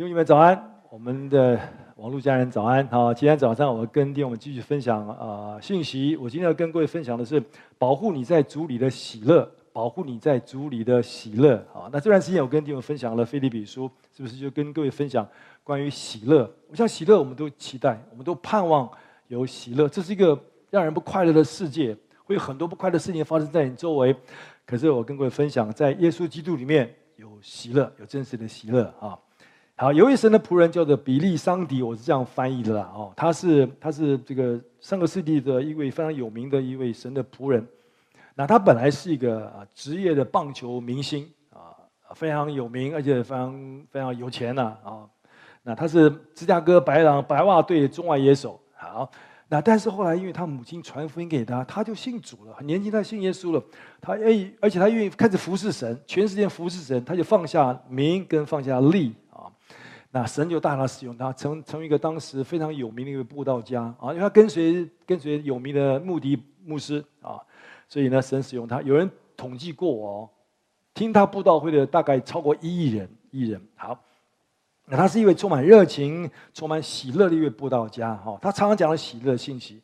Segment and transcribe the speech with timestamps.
[0.00, 0.58] 弟兄姊妹早安，
[0.88, 1.60] 我们的
[1.96, 2.88] 网络家人早安。
[2.88, 6.16] 好，今天早上我跟弟兄们继续分享啊信息。
[6.16, 7.38] 我今天要跟各位分享的是
[7.76, 11.62] 保护你在主里的喜乐，保护你在主里的喜乐。
[11.70, 15.28] 好，那这段时间我跟弟兄们分享了腓立比书，是不是就跟各位分享
[15.62, 16.50] 关于喜乐？
[16.70, 18.90] 我想喜乐我们都期待，我们都盼望
[19.28, 19.86] 有喜乐。
[19.86, 21.94] 这是一个让人不快乐的世界，
[22.24, 24.16] 会有很多不快乐的事情发生在你周围。
[24.64, 29.14] 可是我跟各位分享，在耶稣基督里面有喜乐，有真实的喜乐啊。
[29.80, 32.92] 好，有一位神的仆人叫做比利桑迪，我是这样翻译的啦。
[32.94, 37.66] 哦，他是他是这个上个世纪的一位非常有名的一位神的仆人。
[38.34, 41.72] 那他本来是一个啊职业的棒球明星啊，
[42.14, 45.08] 非常有名，而且非常非常有钱呐啊。
[45.62, 48.60] 那他是芝加哥白狼白袜队中外野手。
[48.74, 49.10] 好，
[49.48, 52.52] 那但是后来因为他母亲传福音给他，他就信主了。
[52.52, 53.64] 很年轻他信耶稣了，
[53.98, 59.14] 他愿意，而且他愿意开始服侍神，全世界服侍神，他就放下名跟放下利。
[60.12, 67.38] 那神就大大使用他，成成为一个当时非常有名的一个布道家啊，因为他跟随跟随有名的穆迪牧师啊，
[67.88, 68.82] 所以呢，神使用他。
[68.82, 70.28] 有人统计过哦，
[70.92, 73.60] 听他布道会的大概超过一亿人，一亿人。
[73.76, 73.96] 好，
[74.86, 79.80] 那他是一位充满热情、充满喜乐的一位布道家哈，他常常讲了喜乐信息。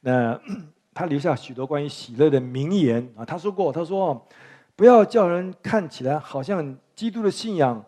[0.00, 0.38] 那
[0.92, 4.28] 他留下许多关于喜乐的名言啊，他说过，他说，
[4.76, 7.82] 不要叫人看起来好像基督的信仰。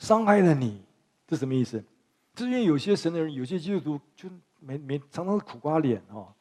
[0.00, 0.82] 伤害了你，
[1.28, 1.82] 这什么意思？
[2.34, 6.32] 这是因为有些神的人，有些基督徒就没没常常苦瓜脸哦，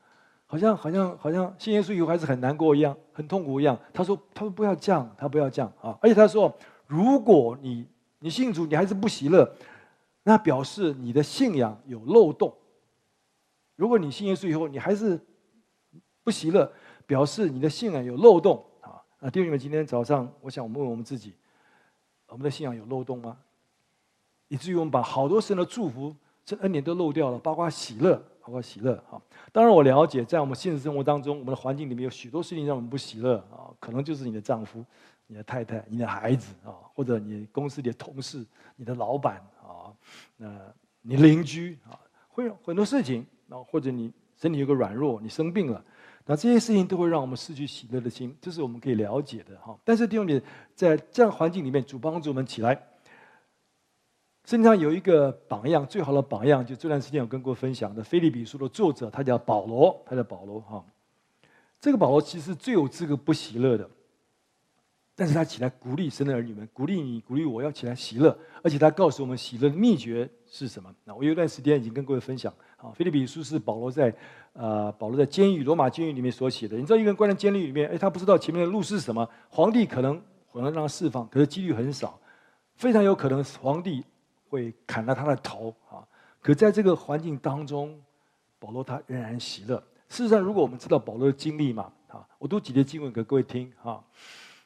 [0.45, 3.77] 好像好像好像信耶稣以后还是很难过一样，很痛苦一样。
[3.93, 6.55] 他说：“他说不要这样，他不要这样啊！”而且他说
[6.87, 7.85] ：“如果你
[8.19, 9.53] 你信主，你还是不喜乐，
[10.23, 12.55] 那表示你的信仰有漏洞。
[13.75, 15.19] 如果你信耶稣以后，你还是
[16.23, 16.71] 不喜乐，
[17.05, 21.33] 表示你的信仰有漏洞啊！”那弟兄们，今天早上，我想问问我们自己：
[22.27, 23.37] 我们的信仰有漏洞吗？
[24.49, 29.21] 以至于我们把好多神的祝福、这恩典都漏掉了，包括喜乐，包括喜乐啊！
[29.51, 34.83] 当然，我了解，在我们现实生活当中，我们的环境里面有许多事情让我们不喜乐啊，可能就是你的丈夫、
[35.27, 38.43] 你的太太、你的孩子啊，或者你公司里的同事、
[38.75, 39.93] 你的老板啊，
[40.37, 40.59] 那
[41.01, 41.93] 你邻居啊，
[42.27, 45.83] 会有很多事情啊，或者你身体有个软弱，你生病了，
[46.25, 49.77] 那这些事情都会让我们失去喜乐的心，这是我们可以了解的哈。
[49.83, 50.41] 但是弟兄们，
[50.73, 52.81] 在这样环境里面，主帮助我们起来。
[54.49, 60.83] 圣经上有一个榜样，最好的榜样，就这段时间我跟各位分享的《腓立比书》的作者，他叫保罗，他叫保罗哈。
[61.79, 63.87] 这个保罗其实最有资格不喜乐的，
[65.15, 70.91] 但是他起来鼓励神的儿女们，鼓励你，鼓励我要起来喜乐，而且他告诉我们喜乐的秘诀是什么？
[71.03, 74.11] 那我有一段时间已经跟各位分享啊，《腓立比书》是保罗在
[74.53, 76.75] 呃保罗在监狱罗马监狱里面所写的。
[76.75, 80.19] 你知道一个人关在监狱里面，哎，他不知道前面的路是什么，皇帝可能
[80.51, 82.19] 可能让他释放，可是几率很少，
[82.73, 84.03] 非常有可能皇帝。
[84.49, 86.01] 会砍了他的头啊！
[86.41, 87.97] 可在这个环境当中，
[88.57, 89.77] 保罗他仍然喜乐。
[90.07, 94.01] 事实上，如果我们知道保罗的经历嘛，啊，我读几节经文给各位听啊。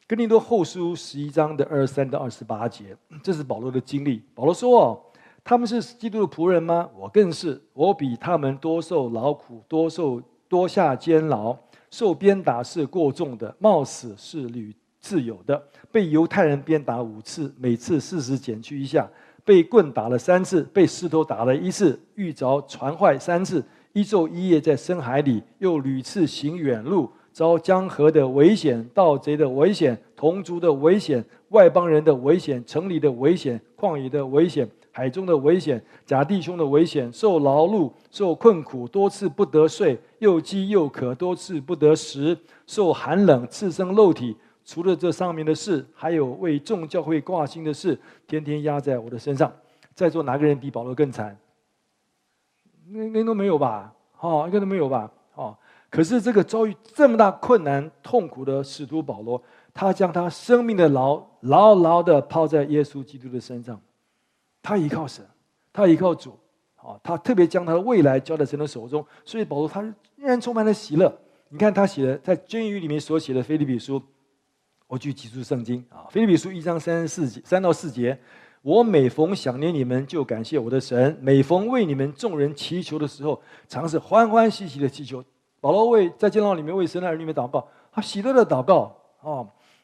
[0.08, 4.22] 哥林多后书十一章的二十三到二十八节，这是保罗的经历。
[4.34, 5.02] 保罗说：“哦，
[5.44, 6.90] 他们是基督的仆人吗？
[6.96, 11.58] 我更是，我比他们多受劳苦，多受多下监牢，
[11.90, 15.62] 受鞭打是过重的，冒死是屡次有的。
[15.92, 19.10] 被犹太人鞭打五次，每次四十减去一下。”
[19.46, 44.38] 被棍打了三次，被石头打了一次，遇着船坏三次，一昼一夜在深海里，又屡次行远路，遭江河的危险、盗贼的危险、同族的危险、外邦人的危险、城里的危险、旷野的危险、海中的危险、假弟兄的危险，受劳碌、受困苦，多次不得睡，又饥又渴，多次不得食，受寒冷，赤身露体。
[44.66, 49.52] 除了这上面的事，还有为众教会挂心的事，天天压在我的身上。
[49.94, 51.38] 在座哪个人比保罗更惨？
[52.88, 53.94] 应该都没有吧？
[54.20, 55.12] 哦，应该都没有吧？
[55.36, 55.56] 哦，
[55.90, 59.42] 可是这个遭遇这么大困难、痛苦的使徒保罗，
[59.74, 63.80] 他将他生命的牢牢牢的抛在耶稣基督的身上。
[64.62, 65.24] 他依靠神，
[65.72, 66.38] 他依靠主。
[66.82, 69.06] 哦，他特别将他的未来交在神的手中。
[69.24, 71.14] 所以保罗他仍然充满了喜乐。
[71.50, 74.00] 你看他写的在监狱里面所写的《腓立比书》。
[74.94, 78.16] 我举几处圣经啊，《腓立比书》一章三十四节三到四节，
[78.62, 85.26] 我每逢想念你们，就感谢我的神；每逢为你们众人祈求的时候，常是欢欢喜喜的祈求。
[85.60, 89.42] 保罗为在监牢里面为神的儿女们祷告，他喜乐的祷告啊，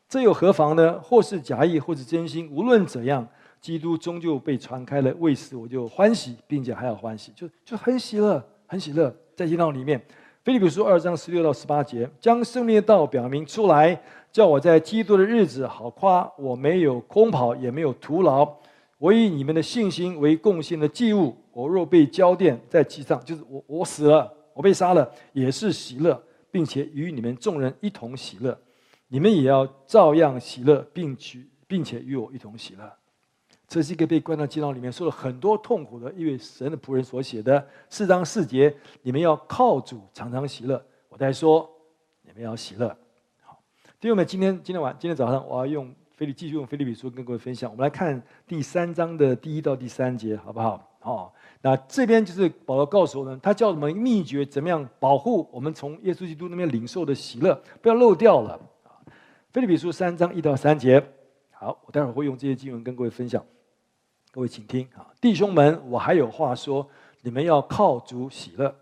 [0.07, 0.99] 这又何妨呢？
[1.01, 3.27] 或是假意，或是真心，无论怎样，
[3.59, 5.11] 基督终究被传开了。
[5.17, 9.11] 为此我就欢喜，并且还要欢喜，就就很喜乐，很喜乐。
[9.35, 9.97] 在监牢里面，
[10.45, 14.01] 《腓利比书》二章十六到十八节，将生命的道表明出来。
[14.31, 18.49] 叫我在基督的日子好夸，我没有空跑，也没有徒劳，
[18.97, 21.35] 我以你们的信心为贡献的祭物。
[21.51, 28.57] 我若被浇奠在其上，就是我我死了，我被杀了，也是喜乐，并且与你们众人一同喜乐。
[29.09, 32.89] 你们也要照样喜乐，并且并且与我一同喜乐。
[33.69, 38.75] 这是一个被关到监牢里面，受了很多痛苦的一位神的仆人所写的四章四节。
[39.03, 40.83] 你们要靠主常常喜乐。
[41.07, 41.69] 我在说，
[42.23, 42.87] 你们要喜乐。
[43.43, 43.61] 好，
[43.99, 47.69] 弟兄们，今天今天晚今天早上，我要用腓立继续用腓立比书跟各位分享。
[47.69, 50.89] 我们来看第三章的第一到第三节，好不好？
[50.99, 51.33] 好。
[51.61, 58.53] 那这边就是保罗告诉我们，他教我们秘诀，怎么样保护我们从耶稣基督那边领受的喜乐，不要漏掉了。
[58.83, 58.97] 啊，
[59.51, 61.03] 腓立比书三章一到三节。
[61.51, 63.45] 好，我待会儿会用这些经文跟各位分享。
[64.31, 66.87] 各位请听啊，弟兄们，我还有话说，
[67.23, 68.73] 你们要靠主喜乐。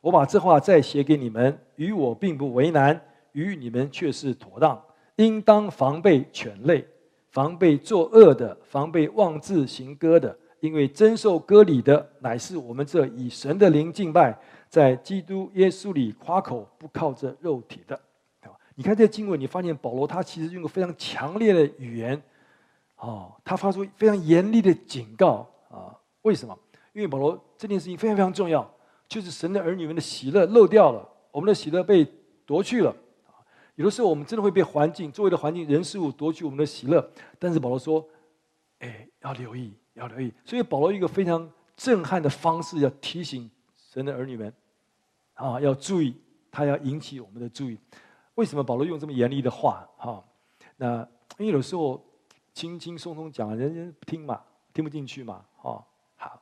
[0.00, 3.00] 我把这话再写给你们，与我并不为难，
[3.30, 4.82] 与你们却是妥当。
[5.14, 6.84] 应当防备犬类，
[7.30, 10.36] 防备作恶的，防备妄自行割的。
[10.58, 14.36] 因为真受割礼的，乃是我们这以神的灵敬拜，
[14.68, 17.98] 在基督耶稣里夸口，不靠着肉体的。
[18.74, 22.20] 你看这经文，你发现保罗他其实用个非常强烈的语言，
[22.96, 25.96] 哦，他发出非常严厉的警告啊。
[26.22, 26.58] 为什么？
[26.92, 28.68] 因为保罗这件事情非常非常重要，
[29.08, 32.06] 就是神的儿女们的喜乐漏掉了，我们的喜乐被
[32.44, 32.94] 夺去了。
[33.74, 37.10] 有的时候我们真的会被环境、周围的环境、人事物夺去我们的喜乐。
[37.38, 38.06] 但是保罗说
[38.80, 44.52] ：“哎，要留意。”要留意，所以保罗一个非常震撼的方式，要提醒神的儿女们，
[45.32, 46.14] 啊，要注意，
[46.50, 47.78] 他要引起我们的注意。
[48.34, 49.88] 为什么保罗用这么严厉的话？
[49.96, 50.22] 哈，
[50.76, 50.98] 那
[51.38, 52.04] 因为有时候
[52.56, 54.40] 轻轻松松讲，人人听嘛，
[54.72, 55.84] 听不进去嘛，哦。
[56.16, 56.40] 好，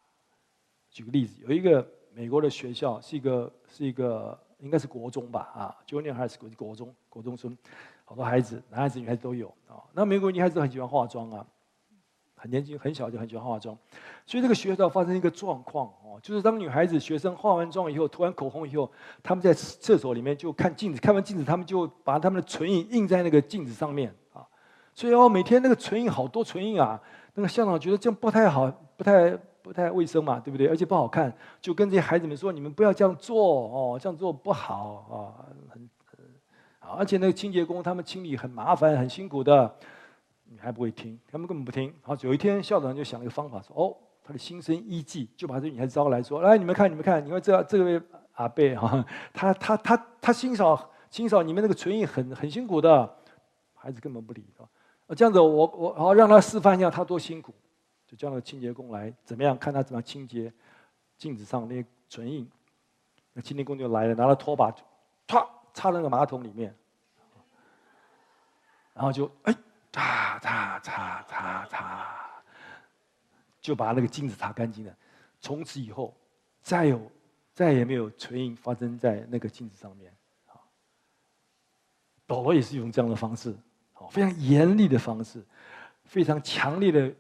[0.89, 7.59] 举个例子，有一个美国的学校，是一个是一个应该是国中吧，啊，Junior High 是国国中国中生，
[8.05, 9.83] 好多孩子，男孩子女孩子都有啊。
[9.93, 11.45] 那美国女孩子很喜欢化妆啊。
[12.37, 13.77] 很年轻，很小就很喜欢化妆，
[14.27, 18.89] 所以这个学校发生一个状况哦，就是当女孩子学生化完妆以后，涂完口红以后，
[19.23, 24.15] 他们在厕所里面就看镜子，看完镜子，他们就把他们的唇印印在那个镜子上面，
[24.95, 27.01] 所以哦，每天那个唇印好多唇印啊，
[27.35, 29.31] 那个校长觉得这样不太好，不太
[29.61, 30.69] 不太卫生嘛，对不对？
[30.69, 36.25] 而且不好看，就跟这些孩子们说：“你们不要这样做哦，这样做不好啊，很很
[36.79, 39.75] 啊，而且那个清洁工他们清理很麻烦，很辛苦的。”
[40.47, 41.93] 你还不会听，他们根本不听。
[42.03, 48.01] 好，有一天校长就想了一个方法，说：“哦，他的心生一计，就把这女孩子招来说，来，你们看，你们看，你们这这位
[48.35, 53.17] 阿贝哈，他他他他清扫清扫你们那个唇印很很辛苦的，
[53.75, 54.69] 孩子根本不理啊。
[55.09, 57.53] 这样子我，我我好让他示范一下他多辛苦，
[58.07, 59.59] 就叫那个清洁工来，怎么样？
[59.59, 60.53] 看他怎么清洁
[61.19, 62.49] 镜子上那些唇印。
[63.33, 64.71] 那清洁工就来了，拿了拖把，
[65.27, 66.75] 唰插那个马桶里面，
[68.95, 69.55] 然后就哎。”
[69.95, 72.43] 擦擦擦擦擦，
[73.61, 74.93] 就把那个镜子擦干净了。
[75.41, 76.13] 从此以后，
[76.63, 77.01] 再有
[77.53, 80.13] 再也没有唇印发生在那个镜子上面。
[82.27, 83.57] 保罗也是用这样的方式，
[84.11, 85.43] 非常严厉的方式，
[86.05, 87.13] 非常强烈的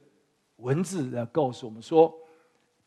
[0.56, 2.15] 文字来告诉我们说，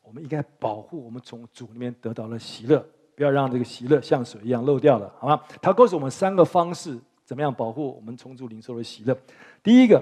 [0.02, 2.86] 我们应该保护我们从主里面得到的喜乐，
[3.16, 5.42] 不要让这个喜乐像水一样漏掉了，好吗？
[5.62, 7.00] 他告诉我们三个方式。
[7.26, 9.14] 怎么样保护我们从主领受的喜乐？
[9.62, 10.02] 第一个，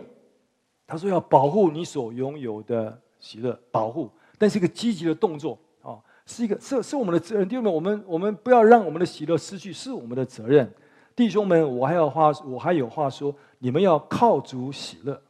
[0.86, 7.50] 他说要保护你所拥有的喜乐，保护，但是一个积极的动作啊，是一个是是我们的责任。
[7.50, 10.72] 第二呢，我们我们不要让我们的喜乐失去，是我们的责任。
[11.16, 15.22] 弟兄们，我还有话，我还有话说，你们要靠主喜乐，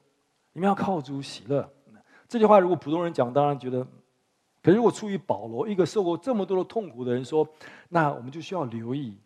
[0.54, 1.70] 你们要靠主喜乐。
[2.27, 3.86] 这句话如果普通人讲，当然觉得，
[4.63, 7.48] 可是如果出于保罗一个受过这么多的痛苦的人说，
[7.89, 9.18] 那我们就需要留意。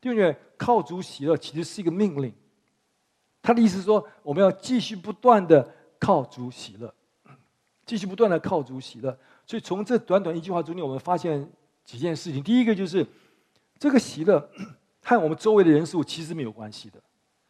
[0.00, 2.32] 因为靠主喜乐其实是一个命令，
[3.42, 6.94] 他的意思是说，我们要继续不断的靠主喜乐，
[7.84, 9.18] 继续不断的靠主喜乐。
[9.44, 11.46] 所以从这短短一句话中间，我们发现
[11.84, 12.42] 几件事情。
[12.42, 13.04] 第一个就是，
[13.78, 14.48] 这个喜乐
[15.16, 17.00] 和我们周围的人事物其实没有关系的。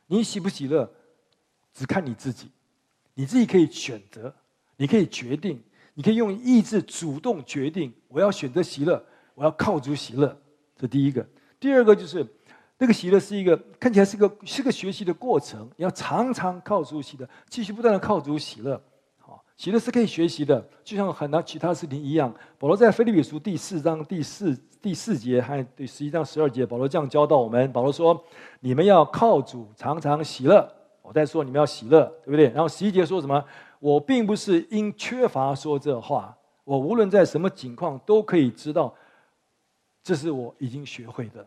[0.06, 0.88] 你喜不喜乐，
[1.74, 2.50] 只看你自己，
[3.14, 4.32] 你自己可以选择，
[4.76, 5.62] 你可以决定，
[5.94, 10.40] 你可以用意志主动决定，我要选择喜乐，我要靠主喜乐。
[10.76, 11.26] 这第一个。
[11.58, 12.26] 第二个就是。
[12.80, 18.80] 这个喜乐是一个看起来是个是个学习的过程，你要常常靠主喜乐，继续不断的靠主喜乐。
[19.58, 22.32] 好，喜乐是可以学习的，就像很多其他事情一样。
[22.58, 27.70] 保罗在腓立比书第四章第四第四节和第十一章十二节，保罗这样教导我们。
[27.72, 28.24] 保罗说
[28.60, 30.72] ：“你们要靠主常常喜乐。”
[31.02, 32.48] 我在说你们要喜乐，对不对？
[32.50, 33.44] 然后十一节说什么？
[33.80, 38.94] 我并不是因缺乏说这话，我无论在什么境况都可以知道，
[40.04, 41.44] 这是我已经学会的。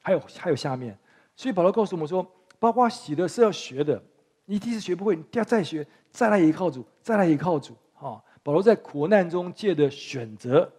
[0.00, 0.96] 还有还有下面，
[1.34, 2.24] 所以保罗告诉我们说，
[2.58, 4.00] 包括喜乐是要学的。
[4.46, 7.76] 你第一次学不会，你第二再学，再来依靠主，再来依靠主。
[7.94, 10.70] 哈，保罗在苦难中借着选择，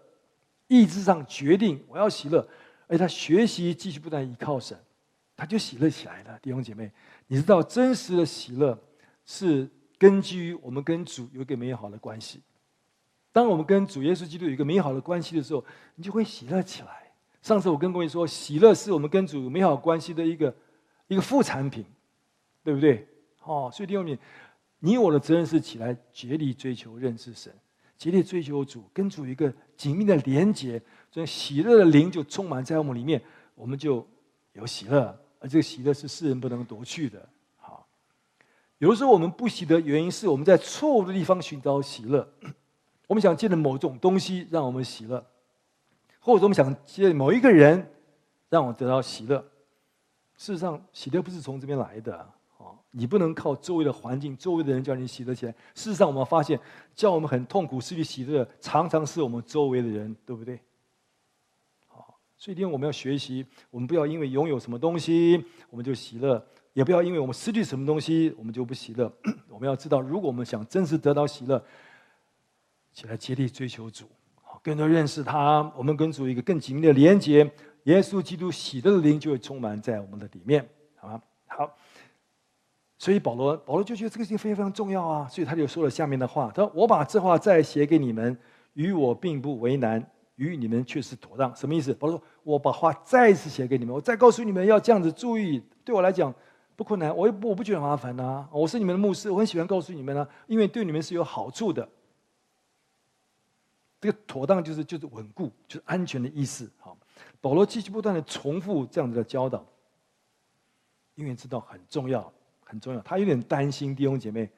[0.67, 2.48] 意志上决定我要喜乐，
[2.88, 4.77] 而他学习继续不断依靠神，
[5.36, 6.38] 他就喜乐起来了。
[6.41, 6.91] 弟兄姐妹，
[7.27, 8.77] 你知道真实的喜乐
[9.25, 9.67] 是
[9.98, 12.41] 根基于我们跟主有一个美好的关系。
[13.31, 17.12] 当我们跟主耶稣基督有一个美好的关系的时候，你就会喜乐起来。
[17.41, 20.55] 上次我跟各位说，喜乐是我们跟主有美好关系的一个
[21.07, 21.84] 一个副产品，
[22.63, 23.07] 对不对？
[23.45, 24.17] 哦，所以弟兄们，
[24.79, 27.53] 你我的责任是起来竭力追求认识神，
[27.95, 33.21] 竭力追求主，跟主一个紧密的连结，这样喜乐的灵就充满在我们里面，
[33.53, 34.05] 我们就
[34.53, 37.29] 有喜乐，而这个喜乐是世人不能夺去的。
[37.57, 37.87] 好，
[38.79, 42.27] 有的时候我们不喜的原因是我们在错误的地方寻找喜乐，
[43.07, 45.23] 我们想借着某种东西让我们喜乐，
[46.19, 47.91] 或者我们想借某一个人
[48.49, 49.37] 让我得到喜乐。
[50.35, 52.27] 事实上，喜乐不是从这边来的。
[52.97, 55.51] 你不能靠周围的环境、周围的人叫你喜乐起来。
[55.73, 56.57] 事实上，我们发现
[56.95, 60.57] 叫我们很痛苦、失去喜乐，常常是我们周围的人，对不对？
[61.87, 69.11] 好，所以今天我们要学习，我们不要因为拥有什么东西我们就喜乐，也不要因为我们失去什么东西我们就不喜乐。
[69.51, 71.61] 我们要知道，如果我们想真实得到喜乐，
[72.93, 74.05] 起来竭力追求主，
[74.41, 77.51] 好，更多认识他，我们跟主一个更紧密的连接，
[77.83, 81.21] 耶稣基督喜乐的灵就会充满在我们的里面，好吗？
[81.47, 81.77] 好。
[82.97, 88.37] 所以保罗，保罗就觉得这个事情非常非常重要啊，所以他就说了下面的话：他说：“我把这话再写给你们，
[88.73, 90.01] 与我并不为难，
[90.37, 91.93] 与你们却是妥当。”什么意思？
[91.93, 95.61] 保罗说：“我把话再次写给你们，我再告诉你们要这样子注意。
[95.83, 96.33] 对我来讲
[96.77, 98.47] 不困难，我也不我不觉得麻烦呐。
[98.49, 101.87] 我是你们的牧师，我很喜欢告诉你们呢，因为对你们是有好处的。
[103.99, 106.71] 这个妥当就是就是稳固，就是安全的意思。
[106.79, 106.97] 好，
[107.41, 109.65] 保罗继续不断的重复这样子的教导，
[111.15, 112.31] 因为知道很重要。”
[112.65, 114.50] 很重要，他有点担心弟兄姐妹，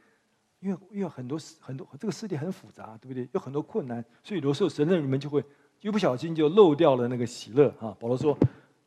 [0.60, 3.30] 因为因为很多事很多这个世界很复杂，对不对？
[3.34, 5.44] 有很多困难，所以有时候神的人们就会
[5.82, 7.96] 一不小心就漏掉了那个喜乐啊。
[8.00, 8.36] 保罗说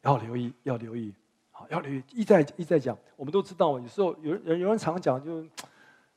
[0.03, 1.15] 要留意，要留意，
[1.51, 2.97] 好，要留意，一再一再讲。
[3.15, 5.45] 我们都知道，有时候有人有人常讲，就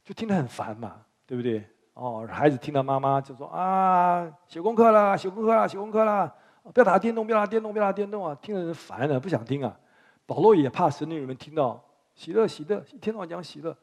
[0.03, 0.95] 就听得很烦嘛，
[1.27, 1.61] 对不对？
[1.93, 6.33] 哦，孩子听到妈妈就说啊，写功课啦，写功课啦，写功课啦，
[6.63, 9.77] 不要打电动，不要打电动，不要打电动啊，听得人烦了，不想听啊。
[10.25, 11.83] 保罗也怕神的人们听到。
[12.15, 13.75] 喜乐，喜乐，一天到讲喜乐，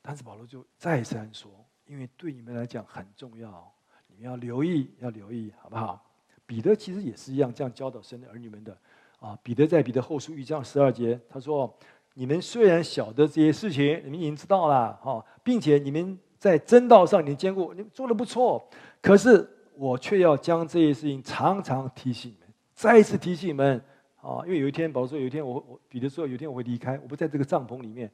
[0.00, 1.50] 但是保罗就再三说，
[1.86, 3.72] 因为对你们来讲很重要，
[4.06, 6.02] 你们要留意，要留意，好不好？
[6.46, 8.76] 彼得其实也是一样，这样教导神的儿女们的。
[9.20, 11.72] 啊，彼得在彼得后书一章十二节，他说
[12.14, 18.66] ：“你们虽然晓得这些事情，你们已经知道了，哈，并且你们在真道上已经坚固，你们做的不错。
[19.02, 23.80] 可是我却要将这些事情常常提醒你们，再一次提醒你们。”
[24.20, 28.10] 啊，因为有一天，保罗说有一天我我彼得说有一天我会离开，我不在这个帐篷里面，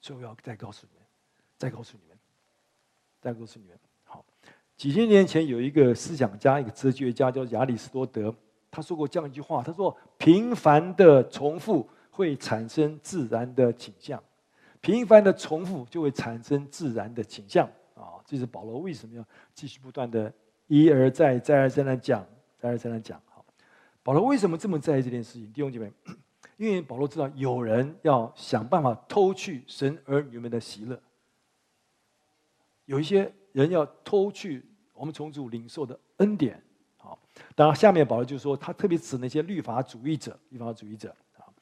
[0.00, 1.06] 所以我要再告诉你们，
[1.56, 2.18] 再告诉你们，
[3.20, 3.78] 再告诉你们。
[4.04, 4.24] 好，
[4.76, 8.34] 几千年前有一个思想家，一个哲学家叫亚里士多德，
[8.70, 14.22] 他说过这样一句话，他说：频繁的重复会产生自然的倾向，
[14.82, 17.66] 频繁的重复就会产生自然的倾向。
[17.94, 20.30] 啊，这是保罗为什么要继续不断的
[20.66, 22.26] 一而再、再而三的讲、
[22.58, 23.18] 再而三的讲。
[24.06, 25.52] 保罗为什么这么在意这件事情？
[25.52, 25.92] 弟兄姐妹，
[26.58, 30.96] 因为保罗知道有人要想办法偷去神儿女们的喜乐，
[32.84, 36.62] 有一些人要偷去我们从主领受的恩典。
[36.98, 37.18] 好，
[37.56, 41.12] 当然下面保罗就说，他特别指那些律法主义者，律法主义者。
[41.32, 41.52] 好，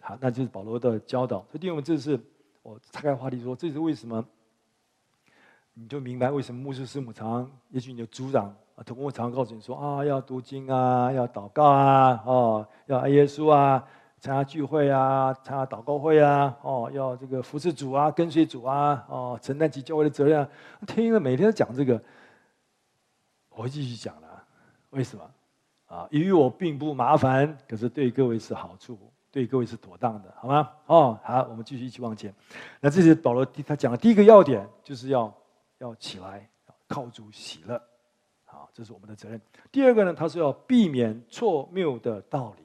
[0.00, 1.38] 好，那就是保罗的教导。
[1.50, 2.16] 所以弟兄们，这是
[2.62, 4.24] 我岔开话题说，这是为什么？
[5.74, 8.82] 你就明白为什么牧师师母常，也许你的组长啊。
[8.84, 13.82] 同工常告诉你说啊，要读经啊，要祷告啊，哦，要爱耶稣啊，
[14.18, 20.48] 参加聚会啊，参加祷告会啊，哦，要这个服侍主啊，跟随主啊，哦，承担起教会的责任啊。
[20.86, 22.02] 听了每天都讲这个，
[23.50, 24.28] 我会继续讲的。
[24.90, 25.24] 为什么？
[25.86, 28.98] 啊，与我并不麻烦，可是对各位是好处，
[29.32, 30.70] 对各位是妥当的，好吗？
[30.86, 32.34] 哦，好，我们继续一起往前。
[32.80, 35.32] 那这是保罗他讲的第一个要点，就是要
[35.80, 36.48] 要起来，
[36.86, 37.74] 靠主喜乐。
[38.46, 39.40] 啊，这是我们的责任。
[39.70, 42.64] 第二个呢，他说要避免错谬的道理，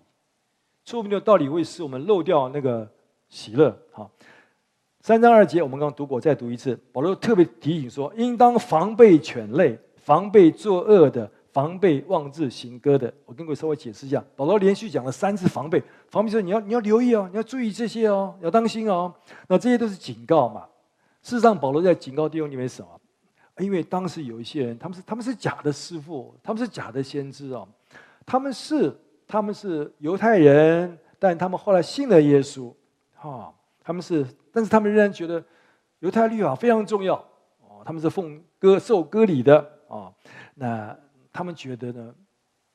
[0.84, 2.90] 错谬的道理会使我们漏掉那个
[3.30, 3.78] 喜乐。
[3.92, 4.10] 好，
[5.02, 6.76] 三章二节我们刚读过，再读一次。
[6.92, 13.14] 保罗特别提醒说，应当防备犬类，防备作恶的，防备妄自行歌的。
[13.24, 19.14] 我跟各位稍微解释一下，保罗连续讲了三次防备，防备说你要你要留意哦，你要注意这些哦，要当心哦。
[19.48, 20.68] 那这些都是警告嘛。
[21.22, 22.90] 事实上，保罗在警告弟兄里面什么？
[23.60, 27.68] 因为当时有一些人，他们是他们是假的师傅，他们是假的先知哦，
[28.26, 28.94] 他们是
[29.26, 32.74] 他们是犹太人，但他们后来信了耶稣，
[33.14, 35.44] 哈，他们是，但是他们仍然觉得
[36.00, 37.16] 犹太律法非常重要
[37.62, 39.58] 哦，他们是奉跟割受割礼的
[39.88, 40.12] 啊。
[40.54, 40.98] 那
[41.32, 42.14] 他们觉得呢，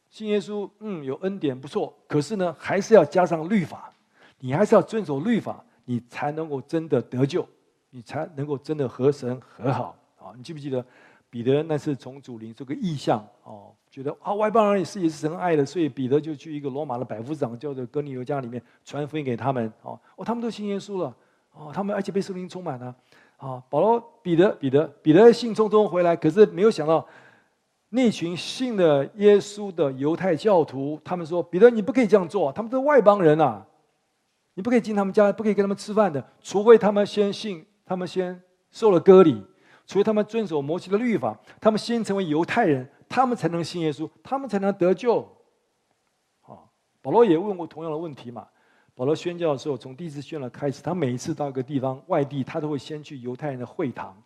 [0.09, 3.93] 信耶稣，嗯，有恩典不错，可是呢，还是要加上律法，
[4.39, 7.47] 你还是要遵守律法，你才能够真的得救，
[7.91, 9.97] 你才能够真的和神和好
[10.37, 10.85] 你记不记得
[11.29, 13.73] 彼得那次从主灵这个异象哦？
[13.91, 19.73] 觉得啊，外邦人也是也是神爱的，所以彼得就去一个罗马的百夫长叫做哥尼流家里面传福音给他们。
[19.83, 21.15] 哦，哦，他们都信耶稣了。
[21.53, 22.95] 哦，他们而且被圣灵充满了。
[23.37, 27.05] 啊，保罗、彼得、彼得、彼得兴冲冲回来，可是没有想到
[27.89, 33.67] 那群信了耶稣的犹太教徒，他们说：“彼得，你不可以这样做，他们都是外邦人呐、啊，
[34.55, 39.43] 你不可以进他们家，不可以跟他们吃饭的，除非他们先信，他们先受了割礼，
[39.91, 45.21] 除非他们遵守摩西的律法，他们先成为犹太人。”他们才能信耶稣，他们才能得救。
[46.43, 46.63] 啊，
[47.03, 48.47] 保罗也问过同样的问题嘛。
[48.95, 54.17] 保罗宣教的时候，从第一次宣教开始，他每一次到一个地方外地，他都会先去犹太人的会堂，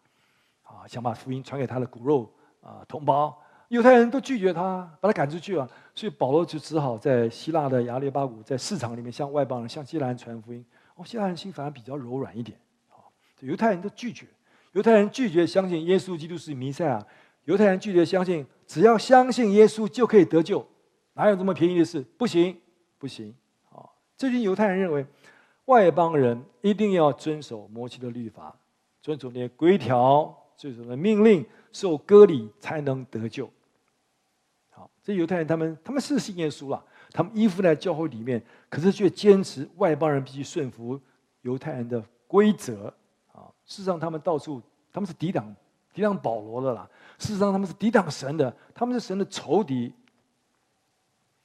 [0.65, 2.31] 啊，想把福音传给他的骨肉
[2.61, 3.35] 啊同胞。
[3.69, 5.67] 犹太人都拒绝他，把他赶出去了。
[5.95, 10.63] 所以保罗就只好在希腊的亚列巴谷，在市场里面向外邦人、向希腊人传福音。
[10.97, 12.61] 哦，希腊人心反而比较柔软一点。
[12.91, 13.01] 啊，
[13.41, 14.27] 犹太人都拒绝，
[14.75, 17.05] 犹太人拒绝相信耶稣基督是弥赛亚。
[17.45, 20.67] 犹太人拒绝相信，只要相信耶稣就可以得救，
[21.13, 22.01] 哪有这么便宜的事？
[22.17, 22.57] 不行，
[22.99, 23.35] 不行！
[23.71, 23.85] 啊，
[24.17, 25.07] 这群犹太人认为，
[25.67, 28.57] 外邦人一定要遵守摩西的律法，
[29.03, 33.49] 遵守那些规条，遵守的命令，受割礼才能得救。
[34.71, 40.99] 好，这犹太人他们他们是信耶稣了，他们依附在教会里面，可是却坚持外邦人必须顺服
[41.43, 42.93] 犹太人的规则。
[43.67, 45.55] 事实上他们到处他们是抵挡
[45.93, 46.89] 抵挡保罗的啦。
[47.19, 49.93] 事实上，他们是抵挡神的，他们是神的仇敌。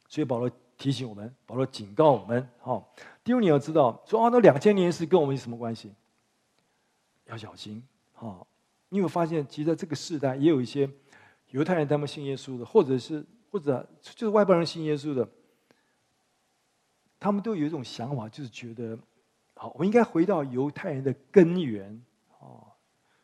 [0.08, 2.84] 所以保罗提醒我们，保罗警告我们：哈，
[3.24, 5.94] 第二，你要知道，说啊，那两千年是跟我们有什么关系？
[7.28, 8.44] 要小心，哈！
[8.90, 10.90] 你有没有发现，其实在这个时代，也有一些
[11.52, 15.30] 犹太人他们信耶稣的，或者是或者就是外邦人信耶稣的，
[17.20, 18.98] 他们都有一种想法，就是觉得，
[19.54, 22.02] 好，我们应该回到犹太人的根源。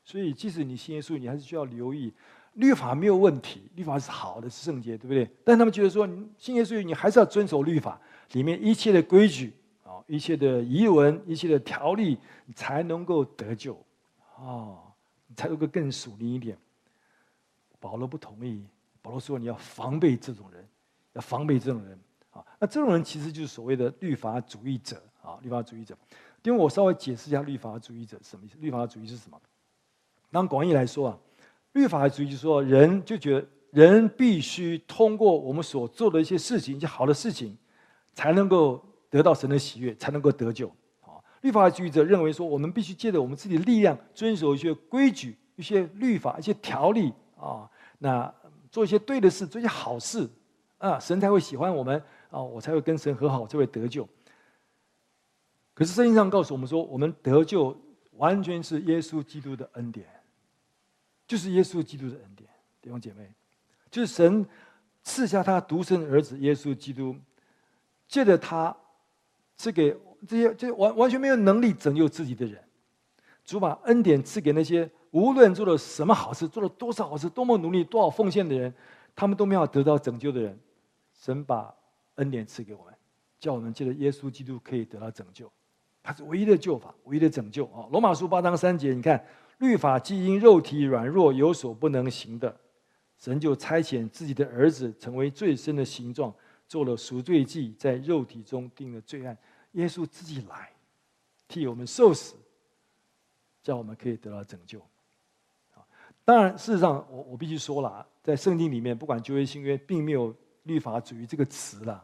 [0.06, 2.14] 所以，即使你信耶稣，你还是需要留意，
[2.54, 5.28] 律法没有问题，律法是好的，是圣洁，对不对？
[5.44, 8.00] 但他们觉得说，信耶稣，你还是要遵守律法
[8.34, 9.52] 里面一切的规矩
[9.84, 13.84] 啊，一切的仪文，一切的条例，你才能够得救，
[14.38, 14.80] 哦，
[15.26, 16.56] 你才能够更属灵一点。
[17.80, 18.64] 保罗不同意，
[19.02, 20.64] 保罗说你要防备这种人，
[21.14, 22.46] 要防备这种人啊。
[22.60, 25.98] 那这种人其实就是所谓的律法主义者啊，律法主义者。
[26.44, 29.42] 因为我稍微解释一下律法主义者什么意思，律法主义是什么？
[30.36, 31.18] 当广义来说啊，
[31.72, 37.58] 律法主义就是说，人就觉得人必须通过我们所做的一些事情，一些好的事情，
[38.14, 40.68] 才能够得到神的喜悦，才能够得救。
[41.00, 48.30] 啊，律法主义者认为说，我们必须借着我们自己的力量，遵守一些规矩、一些律法、一些条例啊，那
[48.70, 50.30] 做一些对的事，做一些好事
[50.80, 54.06] 啊，神才会喜欢我们啊，我才会跟神和好，才会得救。
[55.74, 57.74] 可是圣经上告诉我们说，我们得救
[58.18, 60.06] 完全是耶稣基督的恩典。
[61.28, 62.48] 就是耶稣基督的恩典，
[62.82, 63.34] 弟兄姐妹，
[63.90, 64.46] 就是神
[65.02, 67.16] 赐下他独生儿子耶稣基督，
[68.08, 68.76] 借着他
[69.58, 72.64] 赐给这些这完完全没有能力拯救自己的人，
[73.44, 78.72] 主把恩典赐给那些无论做了什么好事，做了多少好事，多么努力，多少奉献的人，
[79.16, 80.60] 他们都没有得到拯救的人，
[81.14, 81.74] 神把
[82.16, 82.94] 恩典赐给我们，
[83.40, 85.52] 叫我们借着耶稣基督可以得到拯救，
[86.04, 87.88] 他是唯一的救法，唯一的拯救啊！
[87.92, 89.26] 罗马书八章三节，你看。
[89.60, 92.56] 律法既因肉体软弱有所不能行的，
[93.18, 96.34] 神就差遣自己的儿子成为最深的形状，
[96.68, 99.38] 做了赎罪祭，在肉体中定了罪案。
[99.72, 100.72] 耶稣自己来，
[101.48, 102.36] 替我们受死，
[103.64, 104.82] 叫我们可以得到拯救。
[106.24, 112.04] 当然，事实上，我我必须说了，在圣经里面，不管旧约新约，并没有律法主义这个词了，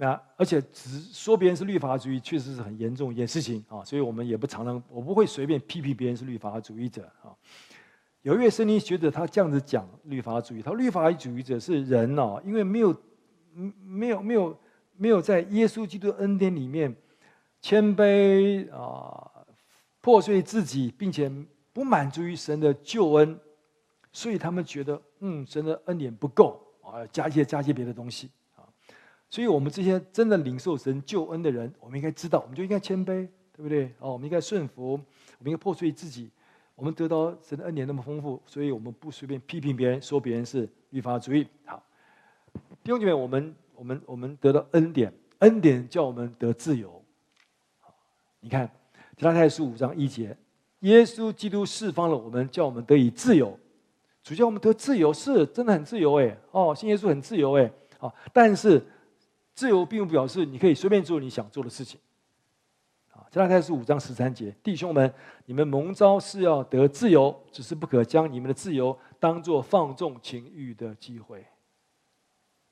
[0.00, 7.36] 那而且只说别人是律法主义，确实是很严重一件事情啊，所以我们也不常常，我不会随便批评别人是律法主义者啊。
[8.22, 12.96] 有一位圣经学者，他这样子讲律法主义，他说律法主义者是人哦，因为没有，
[13.52, 14.58] 没有，没有，
[14.96, 16.96] 没有在耶稣基督恩典里面
[17.60, 19.30] 谦卑啊，
[20.00, 21.30] 破碎自己，并且
[21.74, 23.38] 不满足于神的救恩，
[24.12, 28.30] 所以他们觉得，嗯，神的恩典不够啊，加一些加一些别的东西。
[29.30, 33.86] 所以，我们这些真的领受神救恩的人，我们应该知道，我们就应该谦卑，对不对？
[34.00, 34.96] 哦，我们应该顺服，我
[35.44, 36.28] 们应该破碎自己。
[36.74, 41.46] 我们得到神的恩典那么丰富，所以我们不随便批评别人，说别人是律法主义。
[41.64, 41.80] 好，
[42.82, 47.00] 弟兄姐妹，我们我们我们得到恩典，恩典叫我们得自由。
[48.40, 48.68] 你看，
[49.16, 50.36] 提拉太书五章一节，
[50.80, 53.56] 耶稣基督释放了我们，叫我们得以自由。
[54.24, 56.36] 主叫我们得自由，是真的很自由哎。
[56.50, 57.70] 哦，信耶稣很自由哎。
[57.98, 58.82] 好，但是
[59.54, 62.00] 自由并不表示你可以随便做你想做的事情。
[63.12, 65.12] 啊，加拉太书五章十三节，弟兄们，
[65.46, 71.44] 你们蒙召是要得自由，只是不可将你们的自由当做放纵情欲的机会。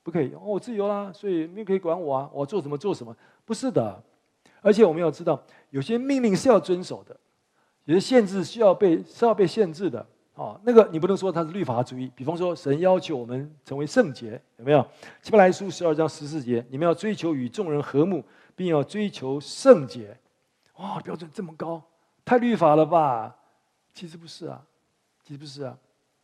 [0.01, 3.15] 不可以哦，我自由啦，所以没有可以管我啊，我做什么做什么，
[3.45, 4.01] 不是的。
[4.61, 7.15] 而且我们要知道，有些命令是要遵守的。
[7.85, 10.05] 有些限制需要被是要被限制的，
[10.39, 12.09] 哦，那个你不能说它是律法主义。
[12.15, 14.79] 比方说，神要求我们成为圣洁，有没有？
[15.21, 18.23] 希伯来书十二章十四节，你们要追求与众人和睦，
[18.55, 20.17] 并要追求圣洁。
[20.77, 21.83] 哇，标准这么高，
[22.23, 23.35] 太律法了吧？
[23.93, 24.63] 其实不是啊，
[25.25, 25.77] 其实不是啊。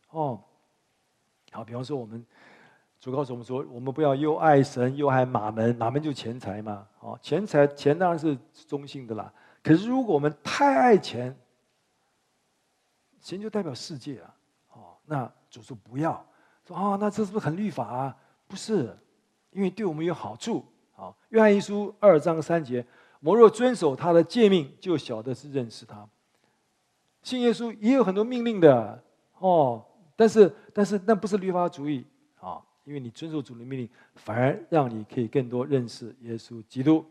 [0.08, 0.40] 哦，
[1.52, 2.24] 好，比方说我们
[2.98, 6.86] 主告诉我们说，我们不要又爱神又爱马门，马门就钱财嘛。
[7.00, 8.34] 哦，钱财钱当然是
[8.66, 9.30] 中性的啦。
[9.62, 11.36] 可是如果我们太爱钱，
[13.26, 14.34] 钱就代表世界啊，
[14.70, 16.24] 哦，那主说不要，
[16.64, 18.16] 说啊，那这是不是很律法啊？
[18.46, 18.96] 不是，
[19.50, 20.64] 因为对我们有好处。
[20.92, 22.86] 好，约翰一书二章三节，
[23.18, 26.08] 我若遵守他的诫命，就晓得是认识他。
[27.24, 29.02] 信耶稣也有很多命令的
[29.40, 29.84] 哦，
[30.14, 32.06] 但是但是那不是律法主义
[32.38, 37.04] 啊，因为你遵守主的命令，反而让你可以更多认识耶稣基督。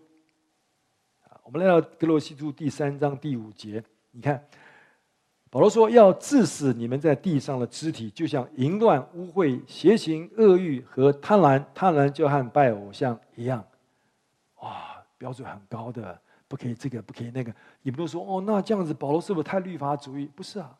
[1.43, 4.41] 我们来到格罗西书第三章第五节，你看。
[5.55, 11.63] 保罗说：“要致死你们在地上的肢体，就像淫乱、污秽、邪行、恶欲和贪婪。
[11.73, 13.65] 贪婪就和拜偶像一样。
[14.55, 17.55] 哇，标准很高的，不可以这个，不可以那个。
[17.83, 20.25] 你不能说哦，那这样子，保罗是不是太律法主义？
[20.35, 20.77] 不是啊。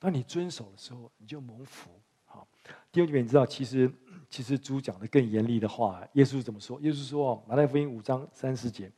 [0.00, 1.90] 当你遵守的时候，你就蒙福。
[2.24, 2.44] 好，
[2.90, 3.88] 弟兄姐妹，你知道，其实
[4.28, 6.80] 其实主讲的更严厉的话，耶稣怎么说？
[6.80, 8.90] 耶稣说：马太福音五章三十节，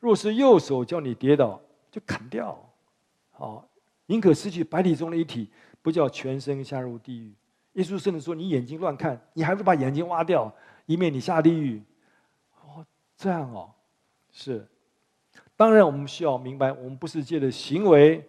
[0.00, 1.60] 若是右手叫你跌倒，
[1.90, 2.58] 就砍掉。”
[3.38, 3.64] 哦，
[4.06, 5.50] 宁可失去百体中的一体，
[5.82, 7.34] 不叫全身下入地狱。
[7.74, 10.52] 耶稣甚至说：“你眼睛乱看，你还不把眼睛挖掉，
[10.86, 11.82] 以免你下地狱。”
[12.60, 12.84] 哦，
[13.16, 13.72] 这样哦，
[14.30, 14.66] 是。
[15.56, 18.24] 当然，我们需要明白，我们不是借着行为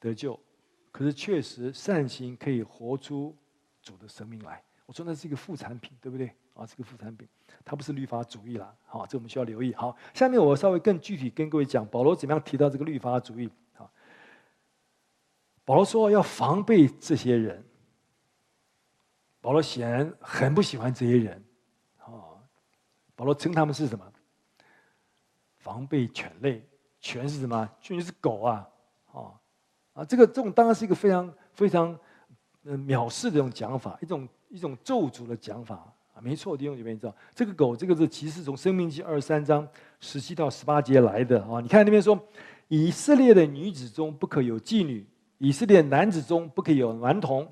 [0.00, 0.38] 得救，
[0.90, 3.36] 可是确实善行可以活出
[3.82, 4.62] 主的生命来。
[4.86, 6.32] 我说那是一个副产品，对不对？
[6.54, 7.28] 啊，是个副产品，
[7.64, 8.74] 它不是律法主义啦。
[8.84, 9.72] 好，这我们需要留意。
[9.74, 13.48] 好，下面我稍微更具体跟各位讲，保罗怎么样提到这个律法主义。
[15.68, 17.62] 保罗说要防备这些人。
[19.38, 21.44] 保罗显然很不喜欢这些人，
[21.98, 22.40] 啊，
[23.14, 24.02] 保罗称他们是什么？
[25.58, 26.66] 防备犬类，
[27.02, 27.68] 犬是什么？
[27.82, 28.66] 犬是狗啊，
[29.12, 29.20] 啊，
[29.92, 31.98] 啊，这个这种当然是一个非常非常
[32.64, 35.76] 嗯藐视的这种讲法，一种一种咒诅的讲法
[36.14, 39.68] 啊，没错，弟兄姐妹知道，这个狗这个是其实从生命记二十三章
[40.00, 42.18] 十七到十八节来的啊，你看那边说，
[42.68, 45.06] 以色列的女子中不可有妓女。
[45.38, 47.50] 以色列男子中不可以有男童，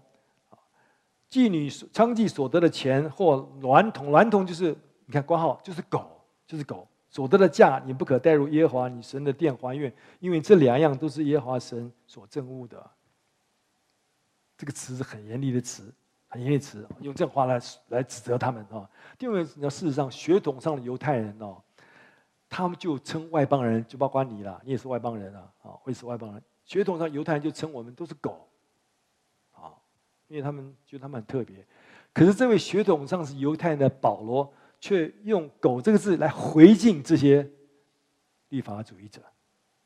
[1.31, 12.91] 妓女娼妓所得的钱或男童，男童就是你看括号就是狗，就是狗所得的价，你不可带入耶和华你神的殿还愿，因为这两样都是耶和华神所憎恶的。
[14.59, 15.93] 这个词是很严厉的词，
[16.29, 18.89] 很严厉的词，用这话来来指责他们啊。
[19.19, 21.63] 因为你要事实上血统上的犹太人哦，
[22.49, 26.43] 他们就称外邦人，就包括你了，你也是外邦人啊，啊，会是外邦人。
[26.67, 28.47] 血统上犹太人就称我们都是狗，
[29.53, 29.73] 啊，
[30.27, 31.65] 因为他们觉得他们很特别。
[32.13, 37.49] 可是这位血统上是犹太人的保罗，却用“狗”这个字来回敬这些
[38.49, 39.21] 律法主义者，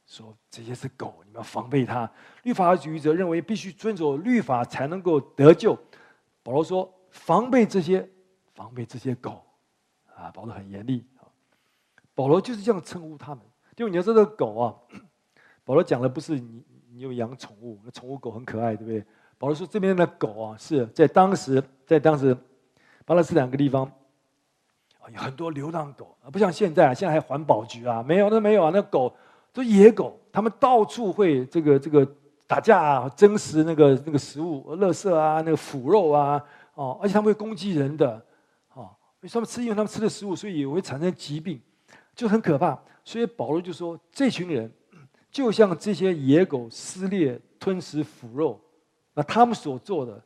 [0.07, 2.11] 说这些是狗，你们要防备他。
[2.45, 5.79] 律法主义者认为必须遵守律法才能够得救，
[6.43, 8.09] 保罗说防备这些，
[8.55, 9.45] 防备这些狗，
[10.15, 11.29] 啊，保罗很严厉啊。
[12.15, 13.45] 保罗就是这样称呼他们，
[13.77, 14.77] 就你要知道狗啊，
[15.71, 16.65] 保罗讲的不是你。
[16.93, 19.03] 你有养宠物，那宠物狗很可爱，对不对？
[19.39, 22.37] 保罗说这边的狗啊，是在当时，在当时
[23.07, 23.91] 巴勒斯坦个地方
[25.15, 29.15] 有很多流浪狗啊，不像现在啊，现在还环保局啊，没有，那没有啊，那狗
[29.53, 32.07] 都野狗，他们到处会这个这个
[32.45, 38.21] 打架啊，争食那个那个食物、垃圾啊，那个腐肉啊，哦，而且他们会攻击人的，
[38.75, 41.59] 哦，因为他们吃，因为他们吃的食物，所以也会产生疾病，
[42.17, 42.77] 就很可怕。
[43.05, 44.71] 所以保罗就说这群人。
[45.31, 48.61] 就像这些野狗撕裂、吞食腐肉，
[49.15, 50.23] 那他们所做的，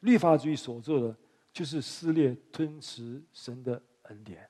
[0.00, 1.14] 律法主义所做的，
[1.52, 4.48] 就是撕裂、吞食神的恩典，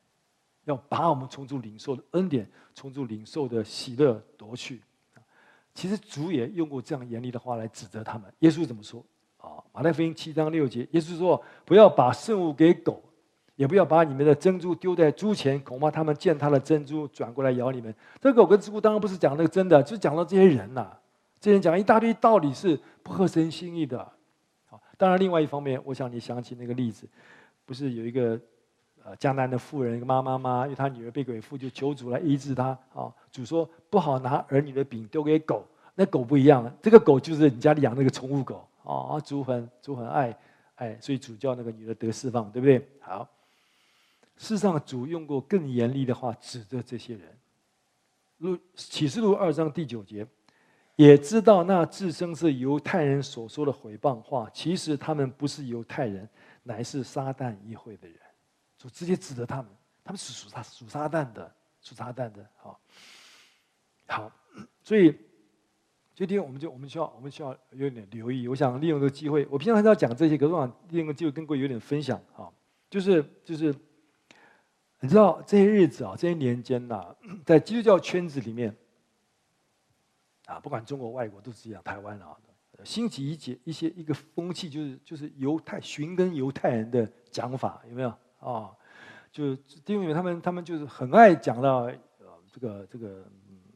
[0.64, 4.82] 要把我们从主领受的恩典、从主领受的喜乐夺去。
[5.74, 8.32] 其实主也用过这样严厉的话来指责他们。
[8.38, 9.04] 耶稣怎么说？
[9.36, 13.02] 啊，马太福音七章六节，耶稣说：“不要把圣物给狗，
[13.56, 17.92] 也不要把你们的珍珠丢在猪前，恐怕他们见他的珍珠转过来咬你们。
[18.20, 21.00] 这个狗跟猪当然不是讲那个真的，就讲到这些人呐、啊，
[21.40, 23.98] 这些人讲一大堆道理是不合神心意的。
[24.66, 27.08] 好，当然另外一方面，我想你想起那个例子，
[27.64, 28.38] 不是有一个
[29.02, 30.64] 呃江南的妇人，一个妈妈吗？
[30.64, 32.78] 因为她女儿被鬼附，就求主来医治她。
[32.94, 35.64] 啊，主说不好拿儿女的饼丢给狗，
[35.94, 40.36] 那狗不一样了，这个狗就是你家里养那个宠物狗啊，主很主很爱
[40.74, 42.86] 爱，所以主叫那个女的得释放，对不对？
[43.00, 43.26] 好。
[44.36, 47.36] 事实上，主用过更严厉的话指责这些人。
[48.38, 50.26] 录启示录二章第九节，
[50.94, 56.28] 也知道那自称是犹太人所说的毁谤话，其实他们不是犹太人，
[56.62, 58.18] 乃是撒旦议会的人。
[58.76, 59.66] 主直接指责他们，
[60.04, 62.46] 他们是属撒属撒旦的，属撒旦的。
[62.58, 62.78] 好，
[64.06, 64.30] 好，
[64.82, 65.18] 所以
[66.14, 68.46] 今天我们就我们需要我们需要有点留意。
[68.48, 72.20] 我想利用这个机会，我平常很少讲这些，可是我想利用这个机会跟各位有点分享。
[72.34, 72.52] 哈，
[72.90, 73.74] 就是就是。
[75.00, 78.74] 你知道这些日子啊，这些年间呐，在基督教圈子里面，
[80.46, 82.36] 啊，不管中国、外国都是一样，台湾啊，
[82.82, 88.08] 兴起一节一些一个风气，就是就是犹太寻根犹太人的讲法，有没有
[88.40, 88.70] 啊？
[89.30, 91.94] 就是因为他们他们就是很爱讲到呃
[92.50, 93.22] 这个这个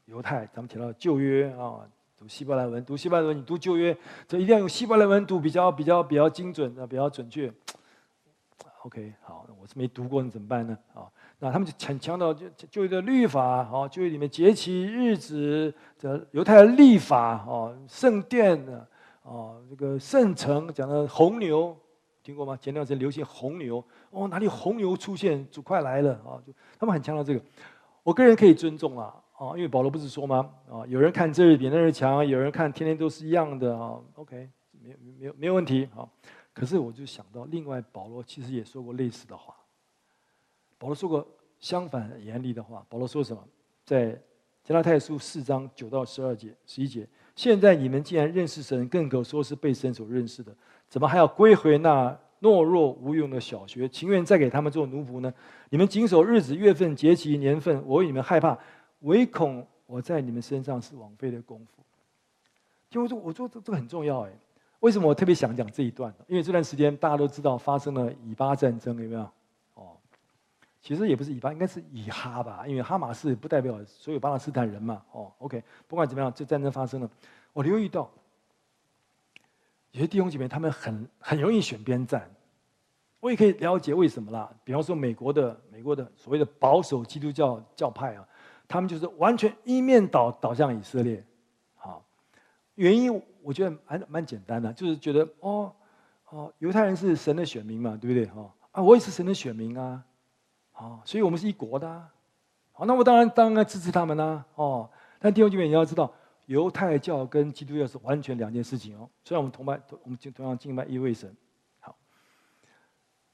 [0.07, 3.95] 犹太，咱们提到旧约啊，读希伯来文，读希伯来文，你读旧约，
[4.27, 7.53] 这一定要用希伯来文读，比较比较比较精准的，比较准确。
[8.83, 10.75] OK，好，我是没读过，你怎么办呢？
[10.95, 11.05] 啊，
[11.39, 18.79] 那他们就强强调就就一个律法，啊，就里面节期日子这犹太的律法，啊，圣殿的，
[19.23, 21.77] 啊，这个圣城讲的红牛，
[22.23, 22.57] 听过吗？
[22.57, 27.41] 前段时间流行红牛，哦，哪里红牛出现，主快来了，啊，就他们很强调这个，
[28.03, 30.49] 我个人可以尊重啊，啊，因为保罗不是说吗？
[30.71, 34.49] 啊，有人看这日比那日强，有人看天天都是一样的，啊，OK，
[34.83, 36.09] 没没有没有问题，好。
[36.53, 39.55] 可是我就想到，另外保罗其实也说过类似的话。
[40.79, 41.27] 保罗说过
[41.59, 42.85] 相反严厉的话。
[42.89, 43.43] 保罗说什么？
[43.85, 44.21] 在
[44.65, 47.07] 加拉太书四章九到十二节、十一节。
[47.35, 50.55] 现在你们既然认识神，更可说是被神所认识的，
[50.89, 55.33] 怎么还要归回那懦弱无用的小学，情愿再给他们做奴仆呢？
[55.71, 58.59] 你们谨守日子、月份、节期、年份，我为你们害怕，
[59.01, 61.83] 唯恐我在你们身上是枉费的功夫。
[62.91, 64.33] 就我说，我说这这个很重要哎。
[64.81, 66.13] 为什么我特别想讲这一段？
[66.27, 69.21] 因为这段时间大家都知道发生了以巴战争，有没有？
[69.75, 69.97] 哦，
[70.81, 72.67] 其实也不是以巴，应该是以哈吧？
[72.67, 75.03] 因为哈马斯不代表所有巴勒斯坦人嘛。
[75.13, 77.11] 哦，OK，不管怎么样，这战争发生了，
[77.53, 78.11] 我留意到
[79.93, 82.31] 有些弟兄姐妹他们很很容易选边站，
[83.21, 84.51] 我也可以了解为什么啦。
[84.65, 88.27] 比方说美国的美国的所谓的保守基督教教派啊，
[88.67, 91.23] 他们就是完全一面倒倒向以色列，
[91.77, 92.03] 好，
[92.77, 93.23] 原因。
[93.43, 95.73] 我觉得还蛮简单的，就是觉得哦，
[96.31, 98.31] 哦，犹太人是神的选民嘛，对不对？
[98.35, 100.05] 哦啊，我也是神的选民啊，
[100.73, 102.09] 啊，所以我们是一国的，
[102.73, 104.89] 好，那我当然当然支持他们啦，哦。
[105.19, 106.11] 但弟兄姐妹你要知道，
[106.47, 109.09] 犹太教跟基督教是完全两件事情哦。
[109.25, 111.37] 虽然我们同拜，我们同样敬拜一位神。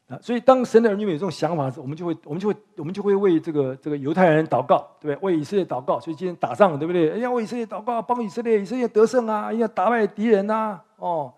[0.08, 5.26] 啊，所以当神的儿女们有这种想法的时候，我们就会，我们就会，我们就会为这个这个犹太人祷告，对不对？
[5.26, 5.98] 为以色列祷告。
[5.98, 7.10] 所以今天打仗，对不对？
[7.10, 9.52] 哎呀，为以色列祷告，帮以色列，以色列得胜啊！
[9.52, 10.80] 要打败敌人呐！
[10.96, 11.34] 哦，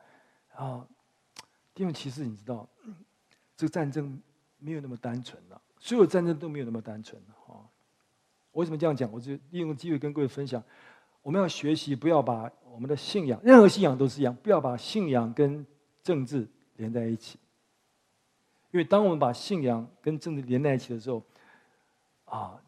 [0.55, 0.87] 啊，
[1.77, 2.69] 因为其实你知道，
[3.57, 4.21] 这个战争
[4.59, 7.33] 没有那么单纯了，所有战争都没有那么单纯的。
[7.47, 7.65] 哦，
[8.53, 9.11] 为什么这样讲？
[9.11, 10.63] 我就利用机会跟各位分享，
[11.23, 15.65] 我们要学习，不要把我们的信仰，任何信仰都是一样，不要把信仰跟
[16.03, 17.39] 政治连在一起。
[18.71, 21.23] 因为当我们把信仰跟政治连在一起的时候，
[22.27, 22.61] 啊，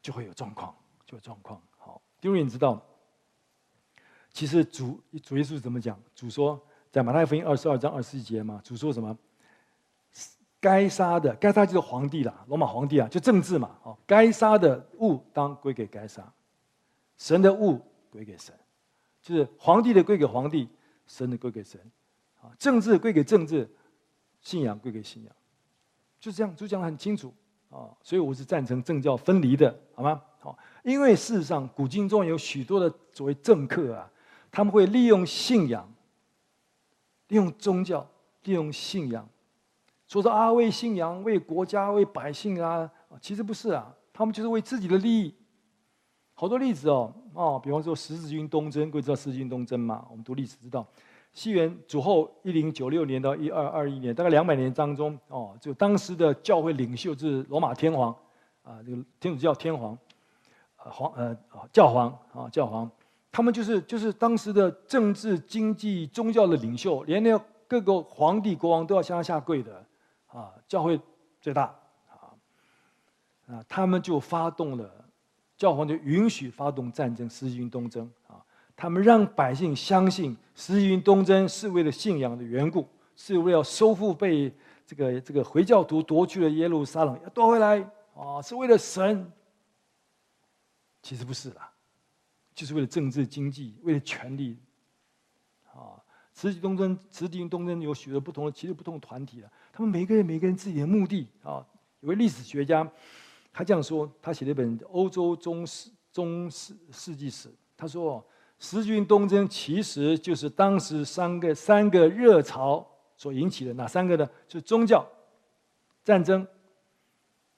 [0.00, 1.60] 就会有状况，就有状况。
[1.76, 2.82] 好，因为你知道，
[4.32, 6.00] 其实主主耶稣是怎么讲？
[6.14, 6.58] 主说
[6.90, 9.14] 在马太福音二十二章二十一节嘛，主说什么？
[10.58, 13.78] 该杀的，该杀就是皇帝啦，罗马皇帝啊，就政治嘛。
[13.82, 16.32] 哦，该杀的物当归给该杀，
[17.18, 17.78] 神的物
[18.10, 18.54] 归给神，
[19.20, 20.66] 就是皇帝的归给皇帝，
[21.06, 21.78] 神的归给神，
[22.40, 23.70] 啊，政治归给政治。
[24.46, 25.32] 信仰归给信仰，
[26.20, 27.34] 就是这样，就讲得很清楚
[27.68, 27.90] 啊。
[28.00, 30.22] 所以我是赞成政教分离的，好吗？
[30.38, 34.08] 好，因为事实上，古今中有许多的所谓政客啊，
[34.52, 35.92] 他们会利用信仰、
[37.26, 38.08] 利用宗教、
[38.44, 39.28] 利用信仰，
[40.06, 42.88] 说说啊，为信仰、为国家、为百姓啊，
[43.20, 45.34] 其实不是啊，他们就是为自己的利益。
[46.34, 50.06] 好多例子哦，哦，比方说十字军东征，各位知道十字军东征吗？
[50.08, 50.86] 我们读历史知道。
[51.36, 58.10] 西元主后一零九六年到一二二一年，大概两百年当中，哦，就当时的教会领袖是罗马天皇，
[58.62, 59.96] 啊，这个天主教天皇，
[60.76, 61.36] 皇呃
[61.70, 62.90] 教皇啊教皇，
[63.30, 69.84] 他们就是就是当时的政治经济宗教的领袖，连那个各个皇帝国王都要向他下跪的，
[70.28, 70.98] 啊，教会
[71.42, 71.64] 最大
[72.08, 72.32] 啊，
[73.46, 74.90] 啊，他们就发动了，
[75.58, 78.10] 教皇就允许发动战争，十字军东征，
[78.76, 82.86] 他们让百姓相信十字军东征是为了信仰的缘故，
[83.16, 84.52] 是为了收复被
[84.86, 87.80] 这个这个回教徒夺去了耶路撒冷，要夺回来
[88.14, 89.32] 啊，是为了神。
[91.02, 91.72] 其实不是啦，
[92.54, 94.58] 就是为了政治经济，为了权力。
[95.72, 95.96] 啊，
[96.34, 101.64] 十字东征，十字军东征有许多不同的，其实不同的团体啊，他们每个人每个人自己的目的啊。
[102.00, 102.86] 有位历史学家，
[103.52, 108.24] 他这样说，他写了一本《欧洲中世中世世纪史》，他说，
[108.58, 114.28] 十军东征其实就是当时三个三个热潮所引起的，哪三个呢？
[114.48, 115.06] 就是宗教、
[116.04, 116.46] 战争，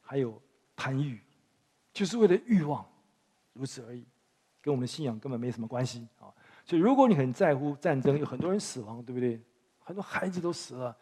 [0.01, 0.41] 还有
[0.75, 1.21] 贪欲，
[1.93, 2.85] 就是为了欲望。
[3.55, 4.05] 如此而已，
[4.61, 6.31] 跟我们的信仰根本没什么关系啊！
[6.65, 9.41] 所以，如果你很在乎战争，有很多人死亡，对不对？
[9.81, 10.97] 很多孩子都死了，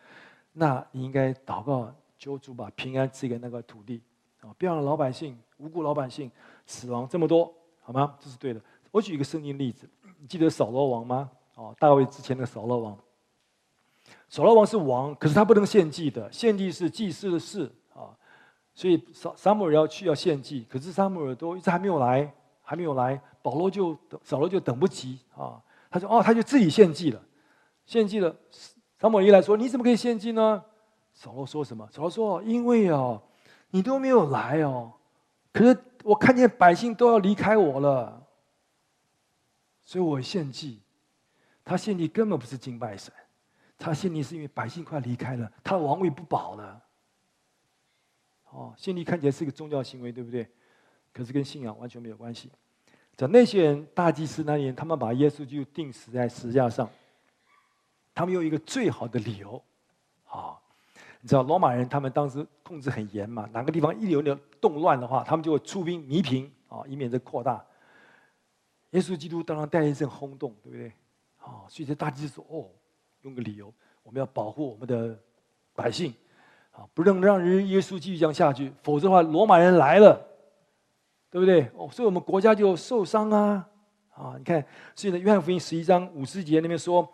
[0.53, 4.01] 那你应该祷告，求主把平安赐给那个土地
[4.41, 4.55] 啊！
[4.57, 6.31] 不要让老百姓、无辜老百姓
[6.67, 8.17] 死亡这么多，好吗？
[8.19, 8.61] 这是对的。
[8.97, 9.87] 我举一个圣经例子，
[10.19, 11.31] 你记得扫罗王吗？
[11.57, 12.99] 哦，大卫之前的扫罗王。
[14.29, 18.17] 扫罗王是王，可是他不能献祭的，献祭是祭司的事啊。
[18.75, 22.33] 所以撒撒母耳要去要献祭，可是撒母耳都一直还没有来。
[22.69, 25.63] 还没有来，保罗就等，扫罗就等不及啊！
[25.89, 27.23] 他说：“哦，他就自己献祭了，
[27.85, 28.35] 献祭了。”
[28.99, 30.61] 撒母耳一来说：“你怎么可以献祭呢？”
[31.15, 31.89] 扫罗说什么？
[31.93, 33.23] 扫罗说：“因为哦，
[33.71, 34.93] 你都没有来哦，
[35.53, 38.16] 可是我看见百姓都要离开我了，
[39.87, 40.83] 所以我献祭。
[41.65, 43.13] 他献祭根本不是敬拜神，
[43.77, 46.83] 他献祭是因为百姓快离开了，他的王位不保了。
[48.51, 50.49] 哦，献祭看起来是一个宗教行为，对不对？”
[51.13, 52.53] 可是跟信仰完全没有关系。
[53.17, 56.89] 在那些人大祭司那年，他们把耶稣就钉死在十字架上。
[58.15, 59.61] 他们有一个最好的理由，
[60.29, 60.57] 啊，
[61.21, 67.65] 你知道罗马人他们当时控制很严嘛，哪个地方一有点动乱的话，他们就会出兵弥平啊，以免这扩大。
[68.91, 70.93] 耶稣基督当然带一阵轰动，对不对？
[71.39, 72.67] 啊，所以这大祭司说：“哦，
[73.23, 73.73] 用个理由，
[74.03, 75.19] 我们要保护我们的
[75.75, 76.13] 百姓，
[76.73, 80.23] 啊，不能让人耶稣继续这样下去，否则的话，罗马人来了。”
[81.29, 81.69] 对不对？
[81.77, 83.69] 哦，所以我们国家就受伤啊！
[84.15, 87.07] 啊，你看，所以呢，约翰福音十一章五十节那边说：“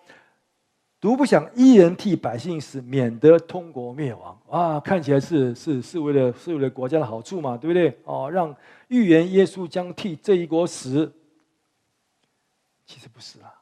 [1.01, 7.99] 独不想一人替百姓死，免得通国灭亡。”啊，看起来是是是为了是为了国家的好处嘛，对不对？
[8.05, 8.55] 哦，让
[8.89, 11.11] 预言耶稣将替这一国死，
[12.85, 13.53] 其实不是啊。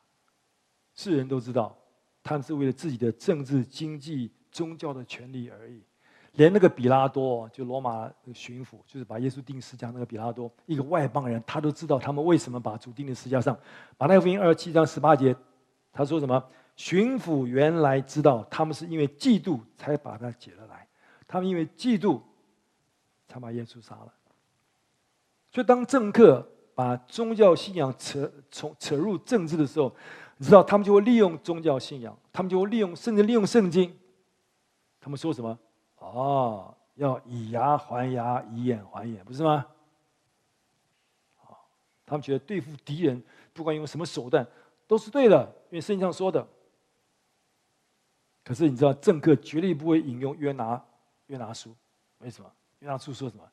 [0.94, 1.76] 世人都知道，
[2.22, 5.83] 他们是为了自己的政治、经济、宗教的权利而已。
[6.35, 13.59] 连那个比拉多，就罗马的巡抚，就是把耶稣钉十字架那个比拉多，一个外邦人，他都知道他们为什么把主钉在十字架上。
[13.98, 15.35] 马太福音二十七章十八节，
[15.92, 16.42] 他说什么？
[16.76, 20.87] 巡抚原来知道他们是因为嫉妒才把他解了来，
[21.26, 22.20] 他们因为嫉妒
[23.26, 24.14] 才把耶稣杀了。
[25.50, 26.48] 所以当政客
[26.81, 29.95] 把宗教信仰扯从扯入政治的时候，
[30.38, 33.95] 你知道他们就会利用宗教信仰，他们就会利用甚至利用圣经，
[34.99, 35.59] 他们说什么？
[35.99, 39.66] 哦，要以牙还牙，以眼还眼，不是吗？
[42.07, 44.47] 他们觉得对付敌人，不管用什么手段，
[44.87, 46.49] 都是对的，因为圣经上说的。
[48.43, 50.83] 可是你知道，政客绝对不会引用约拿
[51.27, 51.77] 约拿书，
[52.21, 52.51] 为什么？
[52.79, 53.45] 约拿书说什么？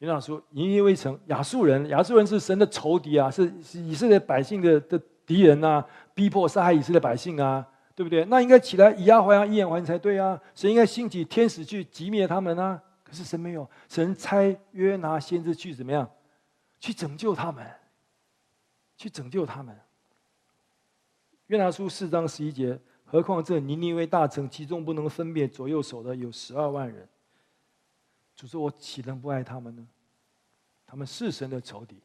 [0.00, 5.82] 约拿书，尼尼微城亚述人，亚述人是神的仇敌啊，是以色列百姓的的敌人啊，
[6.12, 7.66] 逼迫杀害以色列百姓啊。
[7.92, 8.24] 对不对？
[8.26, 10.40] 那应该起来以牙还牙，以眼还眼才对啊！
[10.54, 12.82] 神应该兴起天使去击灭他们啊！
[13.04, 16.08] 可是神没有，神差约拿先知去怎么样？
[16.78, 17.66] 去拯救他们，
[18.96, 19.78] 去拯救他们。
[21.48, 27.06] 约拿书四章十一节，何况这尼尼微大城，其中不能分辨左右手的有十二万人。
[28.40, 29.86] 主说：“我岂能不爱他们呢？
[30.86, 32.02] 他们是神的仇敌，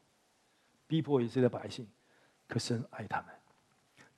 [0.85, 1.87] 逼迫以色列百姓，
[2.45, 3.27] 可神爱他们。”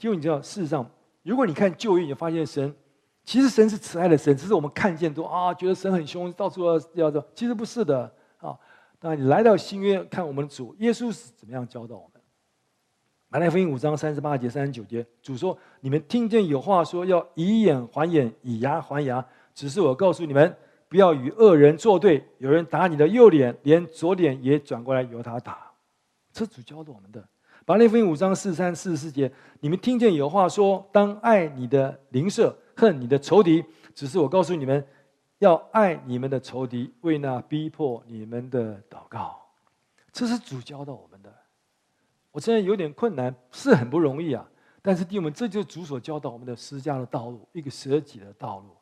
[0.01, 0.89] 因为你知道，事实上。
[1.21, 2.75] 如果你看旧约，你发现神
[3.23, 8.57] 其实神是慈爱的神，只是我们看见都啊，觉得神很凶，到处要要这，其实不是的啊。
[8.97, 12.23] 当然，你来到新约，看我们的主耶稣是怎么样教导我们。
[13.27, 19.23] 马太福音五章三十八节、三十九节，主说：“你们听见有话说，要以眼还眼，以牙还牙。
[19.53, 20.57] 只是我告诉你们，
[20.89, 22.25] 不要与恶人作对。
[22.37, 25.71] 有人打你的右脸，连左脸也转过来由他打。”
[26.31, 27.27] 这主教导我们的。
[27.65, 29.29] 马太福音五章四三四四节，
[29.59, 33.61] 你们听见有话说：当爱你的邻舍，恨你的仇敌。
[33.93, 34.87] 只是我告诉你们，
[35.39, 39.37] 要爱你们的仇敌，为那逼迫你们的祷告。
[40.13, 41.33] 这是主教导我们的。
[42.31, 44.47] 我现在有点困难，是很不容易啊。
[44.81, 48.76] 但是弟兄们，这就是主所教导我们的十字架的道路，一个舍己的道路。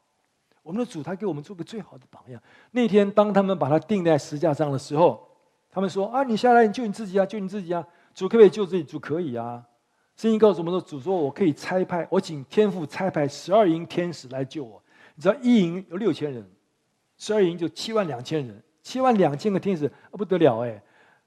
[0.66, 2.41] 我们的主他给我们做个最好的榜样。
[2.72, 5.24] 那天当他们把他钉在石架上的时候，
[5.70, 7.86] 他们说：“啊，你下来，你救你自己啊，救你自己啊！
[8.16, 8.84] 主可不可以救自己？
[8.84, 9.63] 主可以啊！
[10.18, 14.82] 圣经告诉我们说，主说我可以差派，我请天父差派十二营天使来救我。
[15.13, 16.43] 你知道一营有六千人，
[17.20, 20.82] 十二营就七万两千人，七万两千个天使，不得了哎！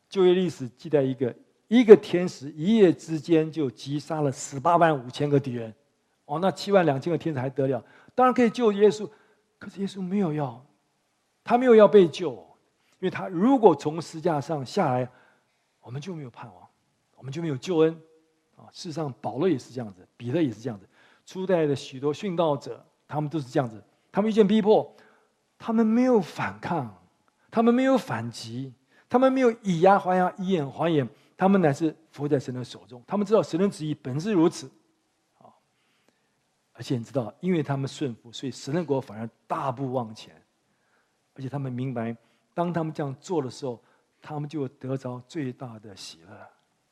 [0.08, 1.32] 旧约历史记载一个。”
[1.68, 5.70] 一个天使一夜之间就击杀了十八万五千个敌人，
[6.24, 7.84] 哦，那七万两千个天使还得了？
[8.14, 9.06] 当然可以救耶稣，
[9.58, 10.64] 可是耶稣没有要，
[11.42, 15.10] 他没有要被救，因为他如果从十架上下来，
[15.80, 16.68] 我们就没有盼望，
[17.16, 17.92] 我们就没有救恩。
[18.56, 20.88] 啊，事实上保罗也是这样子，彼得也是这样子，
[21.24, 24.94] 初代的许多殉道者，他们都是这样子，他们遇见逼迫，
[25.58, 26.92] 他们没有反抗，
[27.50, 28.74] 他们没有反击，
[29.08, 31.08] 他们没有以牙还牙，以眼还眼。
[31.36, 34.68] 他们乃是服在神的手中，他们知道神的旨意本是如此，
[36.78, 40.32] 而且你知道，因为他们顺服，所以神的国反而大步往前，
[41.34, 42.16] 而且他们明白，
[42.54, 43.82] 当他们这样做的时候，
[44.22, 46.48] 他们就得着最大的喜乐。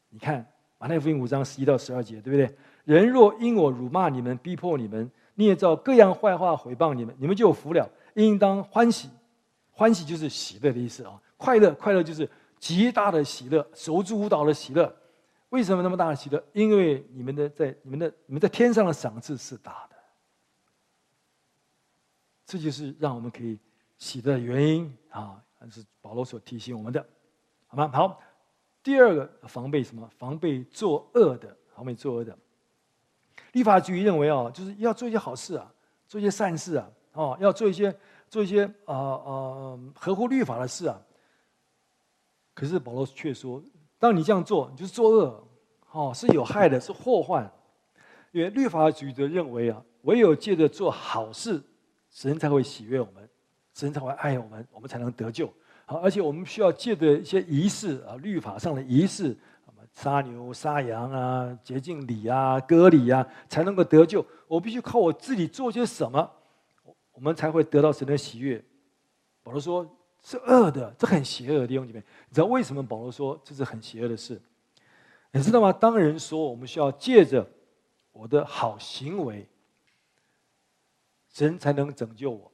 [0.08, 0.44] 你看
[0.78, 2.52] 马太福音五章十一到十二节，对不对？
[2.84, 9.08] 人若因我辱骂你们、逼迫你们、捏造各样坏话毁谤你们，你们就有福了，应当欢喜。
[9.70, 12.28] 欢喜就是喜乐的意思啊，快乐，快乐就是。
[12.58, 14.92] 极大的喜乐，手足舞蹈的喜乐，
[15.56, 16.44] 为什么那么大的喜乐？
[16.52, 19.96] 因为你们的在你们的你们在天上的赏赐是大的，
[22.44, 23.58] 这就是让我们可以
[23.96, 25.42] 喜乐的原因啊！
[25.70, 27.04] 是保罗所提醒我们的，
[27.68, 27.90] 好吗？
[27.90, 28.20] 好，
[28.82, 30.06] 第二个防备什么？
[30.18, 32.38] 防备作恶的，防备作恶的。
[33.52, 35.72] 律法主义认为啊，就是要做一些好事啊，
[36.06, 37.98] 做一些善事啊，哦，要做一些
[38.28, 41.00] 做一些啊啊、合乎律法的事啊。
[42.52, 43.62] 可是保罗却说
[43.98, 45.45] ：“当你这样做，你就是作恶，
[45.96, 47.50] 哦，是有害的，是祸患。
[48.30, 51.62] 因为律法主义者认为啊，唯有借着做好事，
[52.10, 53.26] 神才会喜悦我们，
[53.72, 55.50] 神才会爱我们，我们才能得救。
[55.86, 59.28] 好，而且我们需要借着一些仪式啊，律法上的仪式，
[59.64, 64.22] 什么杀牛、杀羊啊，洁净礼啊、割礼啊，才能够得救。
[64.46, 66.30] 我必须靠我自己做些什么，
[67.12, 68.62] 我们才会得到神的喜悦。”
[69.42, 69.90] 保罗说。
[70.22, 72.02] 是恶的，这很邪恶的弟兄姐妹。
[72.28, 74.42] 你知道为什么保罗说这是很邪恶的事？
[75.36, 75.70] 你知道吗？
[75.70, 77.46] 当人说我们需要借着
[78.10, 79.46] 我的好行为，
[81.28, 82.50] 神才能拯救我。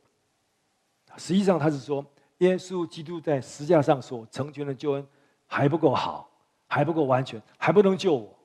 [1.17, 2.05] 实际上他是说，
[2.39, 5.07] 耶稣基督在十字架上所成全的救恩
[5.47, 6.29] 还不够好，
[6.67, 8.37] 还不够完全，还不能救我。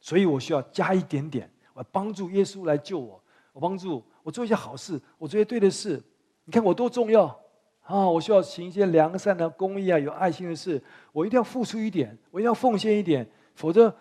[0.00, 3.22] 所以我需要加一点点，我帮助耶稣来救我。
[3.52, 6.02] 我帮助我做一些好事，我做一些对的事。
[6.44, 7.41] 你看我多重要。
[7.82, 13.94] 啊，我需要行一些良善的公益啊，有爱心的事，我一定要付出一点，我一定要奉献一点，否则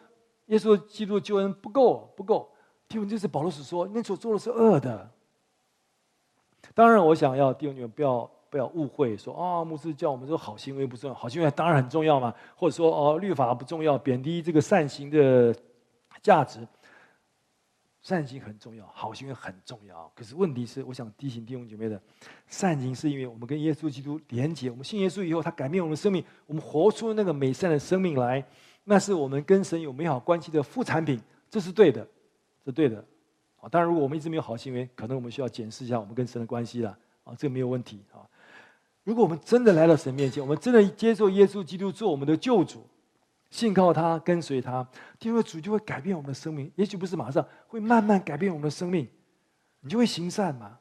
[0.48, 2.50] 耶稣基督的救恩不够，不够。
[2.88, 5.10] 弟兄，就是保罗所说，你所做的是恶的。
[6.76, 15.56] 当然，我想要弟兄你们不要不要误会，说啊，牧师叫我们说好行为不重要，好行为当然很重要嘛，或者说哦，律法不重要，贬低这个善行的
[16.22, 16.60] 价值。
[18.02, 20.12] 善行很重要，好行为很重要。
[20.16, 22.02] 可是问题是，我想提醒弟兄姐妹的，
[22.48, 28.44] 善行是因为我们跟耶稣基督连结，我们信耶稣以后，他改变我们的生命，我们活出那个美善的生命来，
[28.86, 32.08] 那是我们跟神有美好关系的副产品，这是对的，
[32.66, 32.98] 是对的。
[33.58, 36.98] 啊，当然，如果我们一直没有好行为，可能我们需要检视一下我们跟神的关系了。
[37.24, 38.26] 啊，这个没有问题啊。
[39.04, 42.84] 如果我们真的来到神面前，我们真的接受耶稣基督做我们的救主。
[43.52, 44.88] 信靠他，跟随他，
[45.20, 46.72] 因为主就会改变我们的生命。
[46.76, 49.08] 也许不是马上，会慢慢改变我们的生命。
[49.82, 50.80] 你就会行善嘛，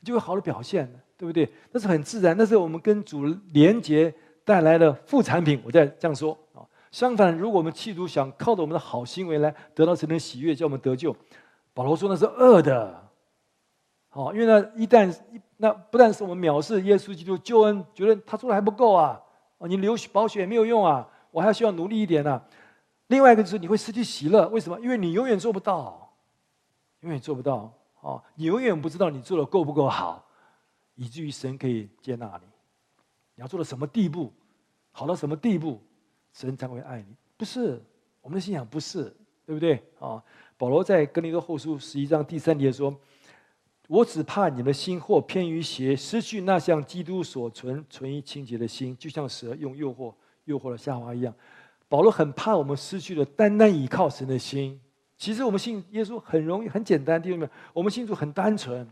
[0.00, 0.86] 你就会好的表现，
[1.16, 1.50] 对不对？
[1.70, 4.12] 那是很自然，那是我们跟主连结
[4.44, 5.62] 带来的副产品。
[5.64, 6.60] 我再这样说啊。
[6.90, 11.14] 相反，如果我们企图想靠着我们的好行为来得到神的喜悦，叫我们得救，
[11.72, 13.10] 保罗说那是恶的。
[14.08, 15.14] 好，因为呢，一旦
[15.56, 19.18] 那不但是我们藐视耶稣基督救恩，觉得他做的还不够啊，
[19.58, 21.08] 哦，你流血保血也没有用啊。
[21.32, 22.40] 我还需要努力一点呢、
[23.08, 24.78] 另外一个就是你会失去喜乐，为什么？
[24.80, 26.14] 因为你永远做不到，
[27.00, 27.72] 永远做不到。
[28.00, 30.24] 哦，你永远不知道你做的够不够好，
[30.94, 32.46] 以至于神可以接纳你。
[33.34, 34.32] 你要做到什么地步，
[34.90, 35.80] 好到什么地步，
[36.32, 37.14] 神才会爱你？
[37.36, 37.82] 不是
[38.20, 39.04] 我们的信仰，不是
[39.46, 39.74] 对不对？
[39.98, 40.22] 啊、哦，
[40.56, 42.94] 保罗在哥林多后书十一章第三节说
[43.88, 50.12] ：“我只怕你们的心或偏于邪，失去那像基督所存存于清洁的心，就像蛇用诱惑。”
[50.44, 51.34] 诱惑了夏娃一样，
[51.88, 54.80] 保罗很怕我们失去了单单依靠神的心。
[55.16, 58.88] 其实我们信耶稣很容易、很简单，弟兄们，我们信主很单纯，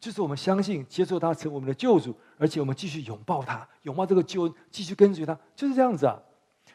[0.00, 6.18] 就是我们相信、接受他成为我们的救主，而且我们继续拥抱他，拥抱这个救恩，继续跟随他，就是这样子啊。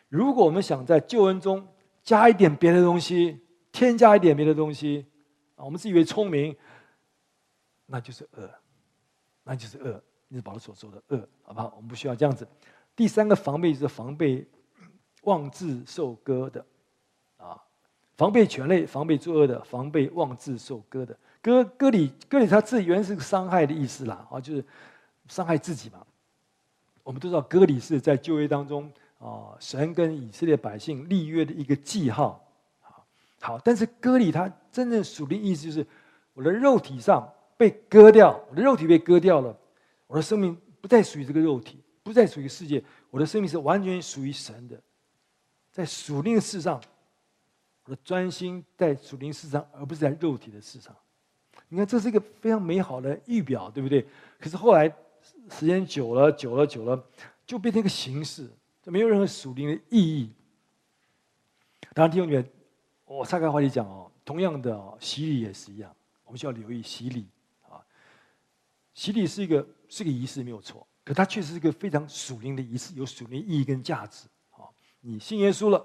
[0.09, 1.67] 如果我们想在救恩中
[2.03, 3.39] 加一点别的东西，
[3.71, 5.05] 添加一点别的东西
[5.55, 6.55] 啊，我们自以为聪明，
[7.87, 8.49] 那就是恶，
[9.43, 10.01] 那就是恶。
[10.29, 11.73] 你是保罗所说的恶，好不好？
[11.75, 12.47] 我们不需要这样子。
[12.97, 14.43] 第三个防备是防备
[15.21, 16.65] 妄自受割的，
[17.37, 17.61] 啊，
[18.15, 21.15] 防备犬类，防备作恶的，防备妄自受割的。
[21.39, 24.65] 割割礼割礼，它自原是个伤害的意思啦，啊，就是
[25.27, 26.03] 伤害自己嘛。
[27.03, 32.43] 我们都知道割礼是在旧约当中啊，神跟以色列百姓立约的一个记号。
[33.39, 35.85] 好，但是割礼它真正属灵意思就是，
[36.33, 39.55] 我的肉体上被割掉，我的肉体被割掉了。
[40.07, 42.81] 我的生命不再属于这个肉体，不再属于世界。
[43.09, 44.81] 我的生命是完全属于神的，
[45.71, 46.81] 在属灵的事上，
[47.83, 50.95] 我的专心在属灵事上，而不是在肉体的事上。
[51.67, 54.07] 你看，这是一个非常美好的预表，对不对？
[54.39, 54.87] 可是后来
[55.51, 57.03] 时间久了，久了，久了，
[57.45, 58.49] 就变成一个形式，
[58.81, 60.31] 就没有任何属灵的意义。
[61.93, 62.49] 当然，弟兄姐妹，
[63.03, 65.93] 我岔开话题讲哦，同样的哦，洗礼也是一样，
[66.23, 67.27] 我们需要留意洗礼
[67.67, 67.83] 啊。
[68.93, 69.67] 洗礼是一个。
[69.89, 74.27] 是个仪式没有错，可它确实是一个非常属灵的仪式，有属灵意义跟价值。
[74.49, 75.81] 好，你信耶稣了，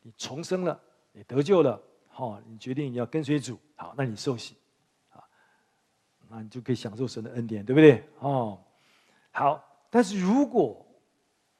[0.00, 0.80] 你重生了，
[1.12, 4.56] 你得救了，好，你决定你要跟随主，好，那你受洗，
[5.10, 5.22] 啊，
[6.30, 8.02] 那你就可以享受神的恩典，对不对？
[8.20, 8.58] 哦，
[9.30, 10.86] 好，但是如果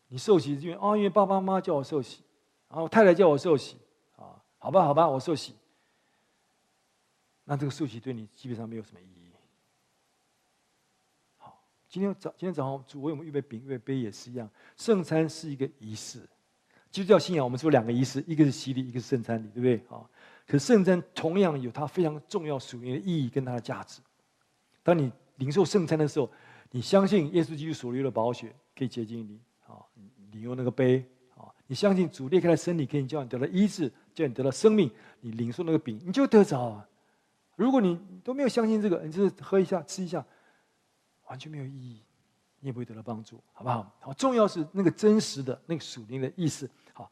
[0.09, 2.23] 你受洗，因为哦，因为爸爸妈妈叫我受洗，
[2.71, 3.77] 然后太太叫我受洗，
[4.17, 5.55] 啊，好吧，好吧，我受洗，
[7.45, 9.22] 那这个受洗对你基本上没有什么意义。
[11.93, 14.49] 今天早今天早上主为我们预备饼、预备杯也是一样。
[14.79, 16.21] 圣餐是一个仪式，
[16.91, 19.77] 基督教信仰我们说两个仪式，一个是洗礼，一个是圣餐礼，对不对？
[19.95, 20.01] 啊，
[20.47, 24.01] 可是圣餐同样有它非常重要属灵的意义跟它的价值。
[24.83, 26.31] 当你领受圣餐的时候，
[26.71, 29.77] 你相信耶稣基督所流的宝血可以洁净你，啊，
[30.33, 31.05] 你用那个杯，
[31.37, 34.91] 啊，你相信主裂开的身体可以叫你得到医治，叫你得到生命，
[35.21, 36.89] 你领受那个饼，你就得着啊。
[37.55, 40.25] 如果你都没有相信这个，你就是喝一下、吃一下。
[41.33, 42.03] 完全没有意义，
[42.61, 43.91] 你也不会得到帮助，好不好？
[44.01, 46.69] 好，重要是那个真实的那个属灵的意思。
[46.93, 47.11] 好，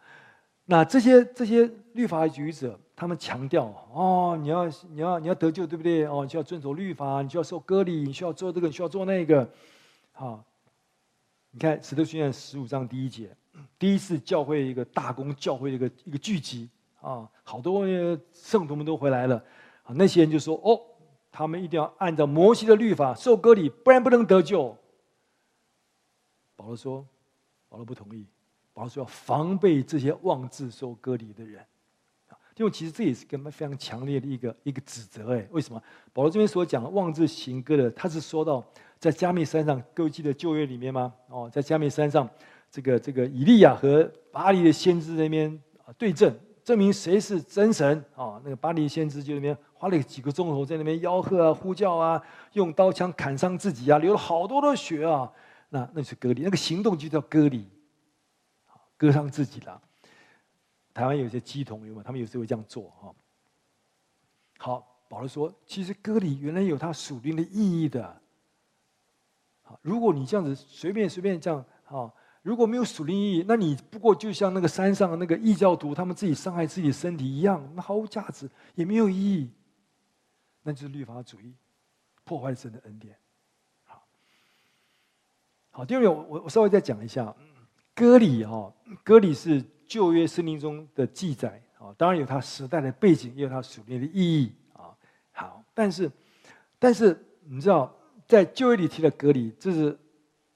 [0.66, 3.64] 那这些这些律法主义者，他们强调
[3.94, 6.04] 哦，你要你要你要得救，对不对？
[6.04, 9.50] 哦，你需要遵守律法，你就要受割礼，你需要做这个，你需要做那个。
[10.12, 10.44] 好，
[11.50, 13.34] 你看《使徒行传》十五章第一节，
[13.78, 16.68] 第一次教会一个大公教会一个一个聚集
[17.00, 17.86] 啊，好多
[18.34, 19.42] 圣徒们都回来了
[19.82, 20.78] 啊，那些人就说哦。
[21.32, 24.76] 他们一定要按照摩西的律法受割礼，不然不能得救。
[26.56, 27.06] 保罗说
[27.68, 28.26] ：“保罗不同意。
[28.72, 31.64] 保罗说要防备这些妄自受割礼的人。”
[32.56, 35.34] 因为其实这也是个非常强烈的一个一个指责。
[35.34, 35.82] 哎，为什么？
[36.12, 38.62] 保罗这边所讲的妄自行割的，他是说到
[38.98, 41.14] 在加密山上，各位记得旧约里面吗？
[41.28, 42.28] 哦，在加密山上，
[42.70, 46.38] 这个这个以利亚和巴黎的先知那边啊对阵。
[46.70, 48.40] 证明谁是真神啊？
[48.44, 55.28] 那个巴黎先知就那边花了几个钟头在那边吆喝啊、呼叫啊，用刀枪砍伤自己啊，流了好多的血啊。
[55.70, 57.68] 那那是割礼，那个行动就叫割礼，
[58.96, 59.82] 割伤自己了。
[60.94, 62.04] 台湾有些乩童有没有？
[62.04, 63.12] 他们有时候会这样做哈。
[64.58, 68.22] 好，保罗说，其实割礼原来有它属灵的意义的。
[69.82, 72.12] 如果你这样子随便随便这样啊。
[72.42, 79.50] 如果没有属灵意义，那你不过就像那个山上的那个异教徒，他们自己伤害自己的身体一样，那毫无价值，也没有意义。
[80.62, 81.54] 那就是律法主义，
[82.24, 83.14] 破坏神的恩典。
[83.84, 84.02] 好，
[85.70, 87.34] 好，第二个，我我稍微再讲一下，
[87.94, 88.72] 割礼哈，
[89.04, 94.96] 割礼是旧约圣经中的记载啊，当然有它时代的背景，也有它属灵的意义啊。
[95.32, 96.10] 好，但是，
[96.78, 97.94] 但是你知道，
[98.26, 99.98] 在旧约里提的割礼，这是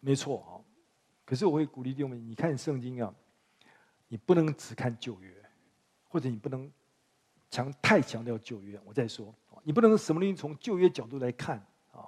[0.00, 0.53] 没错啊。
[1.34, 3.12] 可是我会鼓励弟兄们，你看圣经啊，
[4.06, 5.34] 你不能只看旧约，
[6.08, 6.70] 或者你不能
[7.50, 8.80] 强太强调旧约。
[8.84, 11.56] 我再说，你不能什么东西从旧约角度来看
[11.90, 12.06] 啊，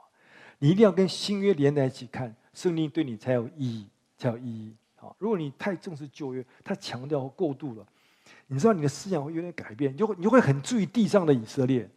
[0.61, 5.13] 你一定要跟新约连在一起看，圣经对你才有意义，才有意义啊。
[5.19, 7.85] 如果你太重视旧约，太强调过度了，
[8.47, 11.91] 你知道你的思想会有点改变，你就会你就会很注意地上的以色列。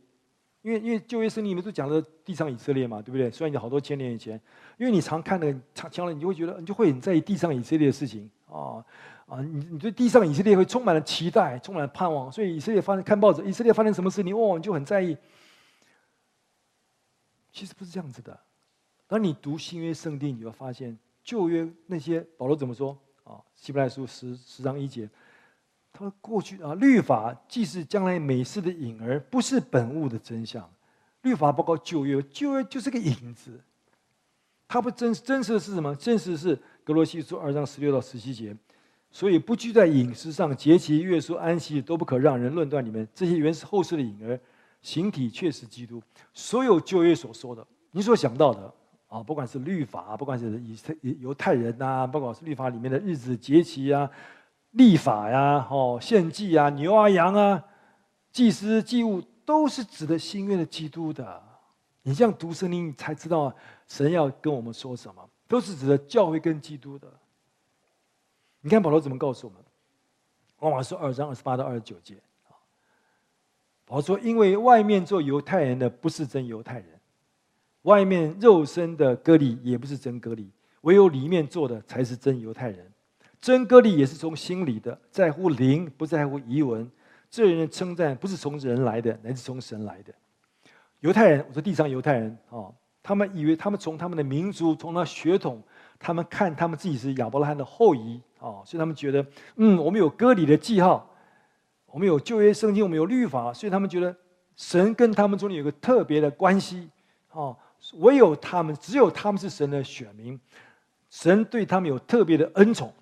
[0.62, 3.32] 因为因为旧约圣经里面都讲了地上以色列嘛，对不对？
[3.32, 4.40] 虽然有好多千年以前，
[4.78, 8.84] 因为你常看的常讲了，你就会觉得你就会很在意地上以色列的事情啊
[9.26, 9.42] 啊！
[9.42, 15.16] 你你对地上以色列会充满了期待，充满了盼望，所以以色列发生看报纸，以色列发生什么事，你哦你就很在意。
[17.52, 18.38] 其实不是这样子的。
[19.08, 23.40] 当你读新约圣经，你会发现旧约那些保罗怎么说啊？
[23.56, 25.10] 希伯来书十十章一节。
[26.00, 30.68] 说：“过去啊，律法既是将来美事的影儿，不是本物的真相。
[31.24, 33.60] 律法包括旧约，旧约就是个影子。
[34.66, 35.94] 它不真真实的是什么？
[35.96, 38.56] 真实的是格罗西书二章十六到十七节。
[39.12, 43.06] 所以不拘在饮食上，节期、月数、安息都不可让人论断你们。
[43.14, 44.40] 这些原是后世的影儿，
[44.82, 46.02] 形体却是基督。
[46.34, 48.74] 所有旧约所说的，你所想到的
[49.08, 50.62] 啊，不管是律法，不管是
[51.02, 54.08] 以犹太人呐，不管是律法里面的日子节期啊、
[54.72, 57.64] 立法呀、哦献祭啊、牛啊羊啊、
[58.32, 61.42] 祭司祭物，都是指的新约的基督的。
[62.04, 63.54] 你这样读圣经，你才知道
[63.88, 67.08] 神要跟我们说什么，都是指的教会跟基督的。
[68.62, 69.62] 你看保罗怎么告诉我们？
[70.60, 72.16] 罗马书二章二十八到二十九节。
[73.86, 77.00] 保罗说：“因为外面做犹太人的不是真犹太人，
[77.84, 80.52] 外面肉身的割礼也不是真割礼，
[80.82, 82.89] 唯有里面做的才是真犹太人。
[83.42, 86.90] 真割礼也是从心里的，在乎灵，不在乎仪文。
[87.30, 90.14] 这人的称赞不是从人来的，乃是从神来的。
[91.00, 92.72] 犹太人，我说地上犹太人啊，
[93.02, 95.62] 他们以为他们从他们的民族，从那血统，
[95.98, 99.26] 他们看他们自己是亚伯拉罕的后裔啊，所以他们觉得，
[99.56, 101.06] 嗯，我们有割礼的记号。”
[101.92, 104.16] 我们有旧约圣经，我们有律法，所以他们觉得
[104.56, 106.88] 神跟他们中间有个特别的关系。
[107.32, 107.58] 哦，
[107.94, 110.40] 唯有他们，只有他们是神的选民，
[111.10, 112.94] 神对他们有特别的恩宠。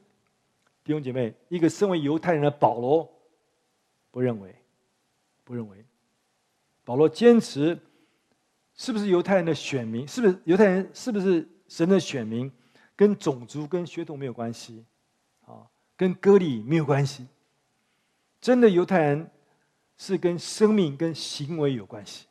[0.88, 3.12] 弟兄姐妹，一个身为犹太人的保罗
[4.10, 4.56] 不认为，
[5.44, 5.84] 不认为，
[6.86, 7.78] 保罗坚持，
[8.74, 10.08] 是不是犹太人的选民？
[10.08, 10.90] 是不是犹太人？
[10.94, 12.50] 是不是神的选民？
[12.96, 14.86] 跟种族、跟血统没有关系，
[15.46, 15.68] 啊，
[15.98, 17.28] 跟割礼没有关系。
[18.40, 19.30] 真的犹太人
[19.98, 22.28] 是跟生命、跟行为有关系，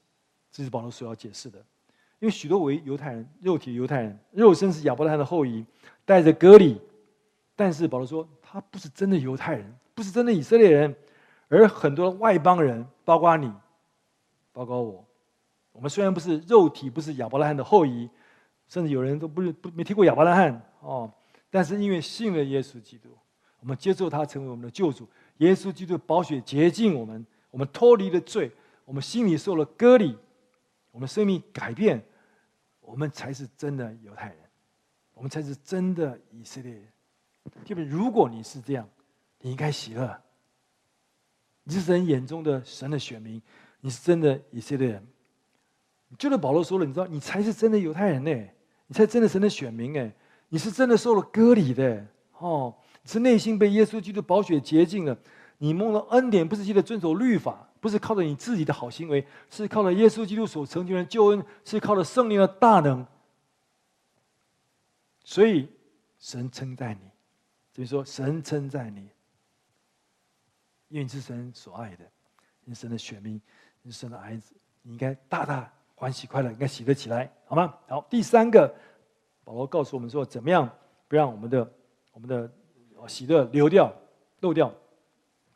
[0.50, 1.58] 这是保罗所要解释的。
[2.20, 5.62] 因为许多为犹太人，肉体犹太人，肉身是亚伯拉罕的后裔，
[6.06, 6.80] 带着割礼，
[7.54, 10.94] 但是保罗说他不是真的犹太人，不是真的以色列人，
[11.48, 13.52] 而很多外邦人，包括你，
[14.52, 15.04] 包括我，
[15.72, 18.08] 我们虽然不是肉体，不是亚伯拉罕的后裔，
[18.68, 21.12] 甚至有人都不是不没听过亚伯拉罕哦，
[21.50, 23.10] 但是因为信了耶稣基督，
[23.58, 25.08] 我们接受他成为我们的救主。
[25.38, 28.50] 耶稣基督宝血洁净我们，我们脱离了罪，
[28.84, 30.16] 我们心里受了割礼，
[30.92, 32.02] 我们生命改变，
[32.80, 34.38] 我们才是真的犹太人，
[35.12, 36.86] 我们才是真的以色列人。
[37.64, 38.88] 弟兄，如果你是这样，
[39.40, 40.20] 你应该喜乐。
[41.64, 43.42] 你是神眼中的神的选民，
[43.80, 45.06] 你是真的以色列人。
[46.18, 48.30] 就是保罗说了，你知道，你才是真的犹太人呢，
[48.86, 50.14] 你才真的神的选民哎，
[50.48, 52.06] 你是真的受了割礼的
[52.38, 52.74] 哦。
[53.04, 55.16] 是内心被耶稣基督宝血洁净了，
[55.58, 63.06] 你蒙了恩典，不是记得遵守律法，不是靠着你自己的好行为，是靠着耶稣基督所成就的救恩，是靠着圣灵的大能。
[65.24, 65.68] 所以
[66.18, 67.10] 神称赞你，
[67.76, 69.00] 所以说神称赞你，
[70.88, 72.10] 因为你是神所爱的，
[72.64, 73.38] 你是神的选民，
[73.82, 77.74] 你是神的孩子，你应该大大欢喜快乐，应该喜得起来，好吗？
[77.86, 78.74] 好，第三个，
[79.44, 80.66] 保罗告诉我们说，怎么样
[81.06, 81.70] 不让我们的
[82.12, 82.50] 我们的。
[83.06, 83.94] 喜乐流掉、
[84.40, 84.74] 漏掉，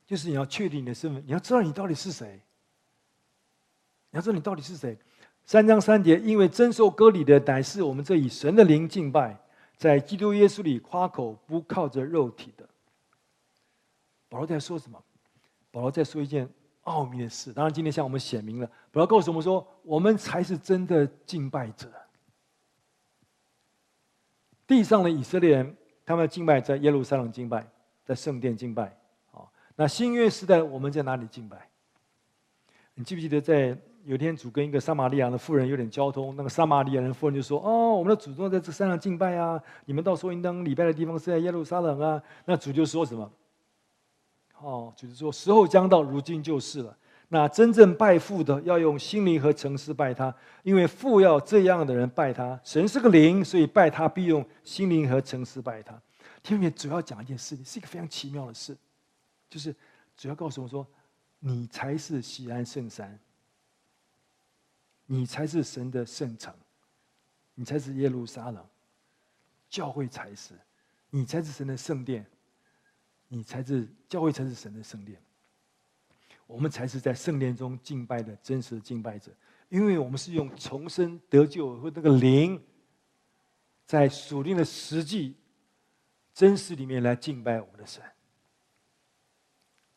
[0.06, 2.40] 就是你要确定你的身份，你要知道你到底是谁。
[4.10, 4.96] 你要知道你到底是谁。
[5.44, 9.36] 三章三节，因为真受割礼的乃是我们这以神的灵敬拜，
[9.80, 12.68] 在基督耶稣里夸口，不靠着肉体的。
[14.28, 15.02] 保罗在说什么？
[15.70, 16.46] 保罗在说一件
[16.82, 17.50] 奥秘的事。
[17.50, 18.66] 当然，今天向我们显明了。
[18.92, 21.90] 保罗告诉我们说，我们才是真的敬拜者。
[24.66, 25.76] 地上的以色列人。
[26.04, 27.64] 他们敬拜在耶路撒冷敬拜，
[28.04, 28.98] 在圣殿敬拜。
[29.30, 31.70] 好，那新约时代我们在哪里敬拜？
[32.94, 33.78] 你记不记得在
[34.10, 43.30] 有天主跟一个撒玛利亚的妇人有点交通，那个撒玛利亚人妇人就说：“哦，我们的祖宗在这山上敬拜啊，你们到时候应当礼拜的地方是在耶路撒冷啊。”那主就说什么？
[44.58, 46.96] 哦，主就说：“时候将到，如今就是了。”
[47.32, 50.34] 那真正拜父的要用心灵和诚实拜他，
[50.64, 52.58] 因为父要这样的人拜他。
[52.64, 55.94] 神是个灵，所以拜他必用心灵和诚实拜他。
[56.42, 58.76] 前面主要讲一件事情，是一个非常奇妙的事，
[59.48, 59.72] 就是
[60.16, 60.84] 主要告诉我说，
[61.38, 63.16] 你才是锡安圣山，
[65.12, 66.54] 你才是神的圣城，
[67.56, 68.64] 你才是耶路撒冷，
[69.68, 70.54] 教会才是，
[71.10, 72.24] 你才是神的圣殿，
[73.26, 75.20] 你才是教会才是神的圣殿。
[76.46, 79.32] 我们才是在圣殿中敬拜的真实的敬拜者，
[79.68, 82.62] 因为我们是用重生得救和那个灵，
[83.86, 85.34] 在属灵的实际
[86.32, 88.00] 真实里面来敬拜我们的神。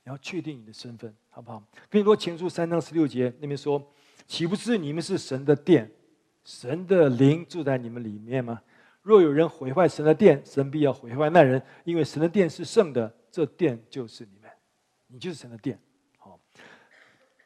[0.04, 1.60] 你要确定你的身份，好不好？
[1.92, 3.80] 哥林多前书三章十六节那边说
[4.28, 5.92] ：“岂不是你们是神的殿，
[6.44, 8.62] 神的灵住在你们里面吗？
[9.02, 14.50] 若有人毁坏神的殿，神必要毁坏那人，因为神的殿是圣的，这殿就是你们，
[15.08, 15.78] 你就是神的殿。”
[16.18, 16.40] 好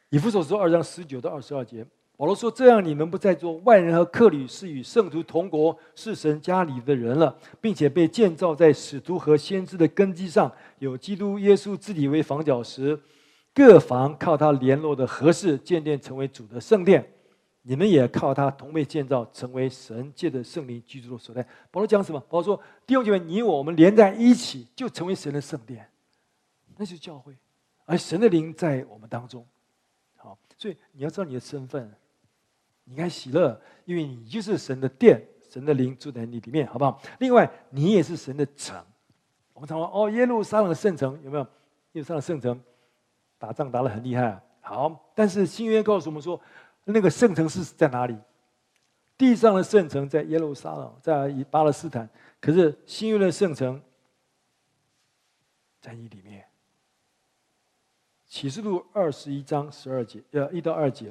[0.10, 1.84] 以弗所书二章十九到二十二节，
[2.16, 13.00] 保罗说：“这样你们不再做外人和客旅，是与圣徒同国，是神家里的人了，并且被建造在使徒和先知的根基上，有基督耶稣自己为房角石，
[13.58, 17.04] 各房靠他联络的合适，渐渐成为主的圣殿。
[17.64, 21.42] 你们也靠他同被建造，成为神界的圣灵居住的所在。
[21.72, 22.20] 保罗讲什么？
[22.30, 25.90] 保罗说：“弟兄姐妹，你我我们连在一起，就成为神的圣殿，
[26.76, 27.36] 那是教会，
[27.86, 29.44] 而神的灵在我们当中。”
[30.18, 31.92] 好，所以你要知道你的身份，
[32.84, 37.02] 你应该喜乐，因为你就是神的殿，神的灵住在你里面，好不好？
[37.18, 38.80] 另外，你也是神的城。
[39.54, 41.44] 我们常说：“哦，耶路撒冷的圣城有没有？
[41.94, 42.62] 耶路撒冷圣城
[43.38, 46.40] 打仗打得很厉害。”好，但是新约告诉我们说。
[46.90, 48.18] 那个圣城是在哪里？
[49.18, 52.10] 地上的圣城在耶路撒冷，在巴勒斯坦。
[52.40, 53.82] 可是新约的圣城
[55.82, 56.46] 在你里面。
[58.26, 61.08] 启示录二十一章十二节，呃，一到二节，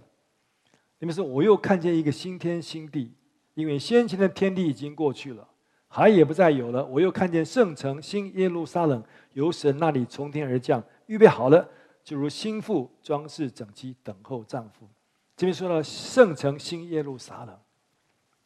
[1.01, 3.13] 里面说：“我又看见一个新天新地，
[3.53, 5.47] 因为先前的天地已经过去了，
[5.89, 6.87] 海也不再有了。
[6.87, 9.05] 我又看见圣城新耶路撒冷
[9.35, 11.69] 由神那里从天而降，预备好了，
[12.07, 14.89] 就如新妇装饰整齐，等候丈夫。”
[15.37, 17.59] 这边说到圣城新耶路撒冷，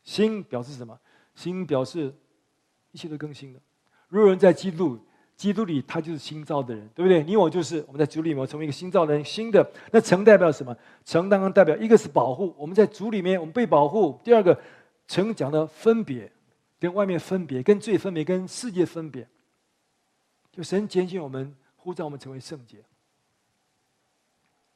[0.03, 0.99] 新表示什么？
[1.35, 2.13] 新表示
[2.91, 3.61] 一切都更新了。
[4.09, 4.99] 如果人在基督，
[5.37, 7.23] 基督里他就是新造的人，对不对？
[7.23, 9.71] 你我就是我们在主里面成为一个新造的人，新的。
[9.93, 10.75] 那城代表什么？
[11.05, 14.19] 城当中代表一个是保护，我们在主里面我们被保护。
[14.25, 14.59] 第二个，
[15.07, 16.33] 城讲的分别，
[16.79, 19.29] 跟外面分别，跟罪分别，跟世界分别。
[20.51, 22.79] 就神拣选我们，呼召我们成为圣洁。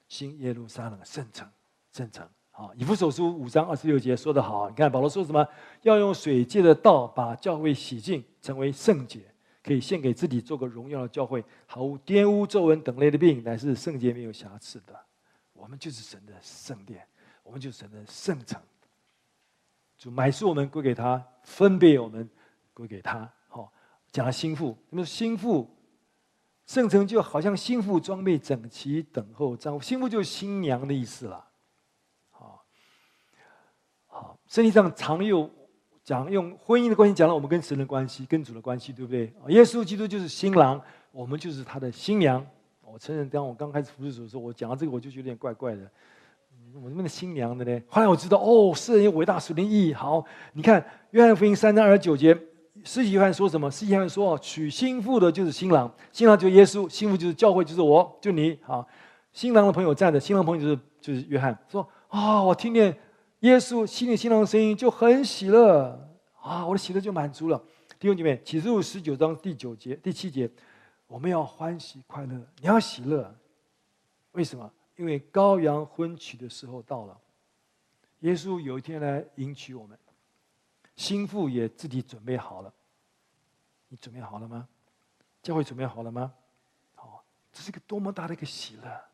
[0.08, 1.48] 新耶路撒冷圣城。
[1.92, 5.46] 圣城，好，以弗所书五章二十六节说得好，你看保罗说什么？
[5.82, 9.20] 要用水借的道把教会洗净，成为圣洁，
[9.62, 14.98] 可以献给自己做个荣耀的教会，毫无玷污、皱纹等类的病，乃是圣洁没有瑕疵的。
[15.52, 17.06] 我们就是神的圣殿，
[17.44, 18.60] 我们就是神的圣城。
[19.96, 22.28] 主买赎我们归给他，分别我们
[22.72, 23.30] 归给他。
[23.46, 23.72] 好，
[24.10, 25.73] 讲了心腹，那么心腹，
[26.66, 29.84] 圣城就好像新妇装备整齐，等候丈夫。
[29.84, 31.44] 新妇就是新娘的意思了。
[32.30, 32.64] 好，
[34.06, 35.50] 好圣经上常有
[36.02, 39.32] 讲用婚姻的关系讲了我们跟神的关系、跟主的关系，对不对？
[39.48, 40.80] 耶稣基督就是新郎，
[41.12, 42.44] 我们就是他的新娘。
[42.80, 45.90] 我承认，当我刚开始服侍主的时候，我讲到这个我就觉得有点怪怪的。
[46.74, 47.82] 我们的新娘的呢？
[47.88, 49.92] 后来我知道，哦，是很有伟大属灵意义。
[49.92, 52.36] 好，你看约翰福音三章二十九节，
[52.84, 53.70] 施洗约翰说什么？
[53.70, 58.86] 施洗约翰说：“娶新妇的就是新郎，新郎就是耶稣，新妇就是教会，就是我，就你。”啊，
[59.32, 62.96] 新郎的朋友站着，新郎朋友就是就是约翰说：“啊、我听见。”
[63.40, 66.08] 耶稣心里新郎的声音就很喜乐
[66.40, 66.66] 啊！
[66.66, 67.62] 我的喜乐就满足了。
[67.98, 70.50] 弟兄姐妹，启示录十九章第九节、第七节，
[71.06, 73.34] 我们要欢喜快乐，你要喜乐。
[74.32, 74.70] 为什么？
[74.96, 77.18] 因为羔羊婚娶的时候到了。
[78.20, 79.98] 耶稣有一天来迎娶我们，
[80.96, 82.72] 心腹也自己准备好了。
[83.88, 84.68] 你准备好了吗？
[85.42, 86.32] 教会准备好了吗？
[86.94, 87.22] 好，
[87.52, 89.04] 这是一个多么大的一个喜乐！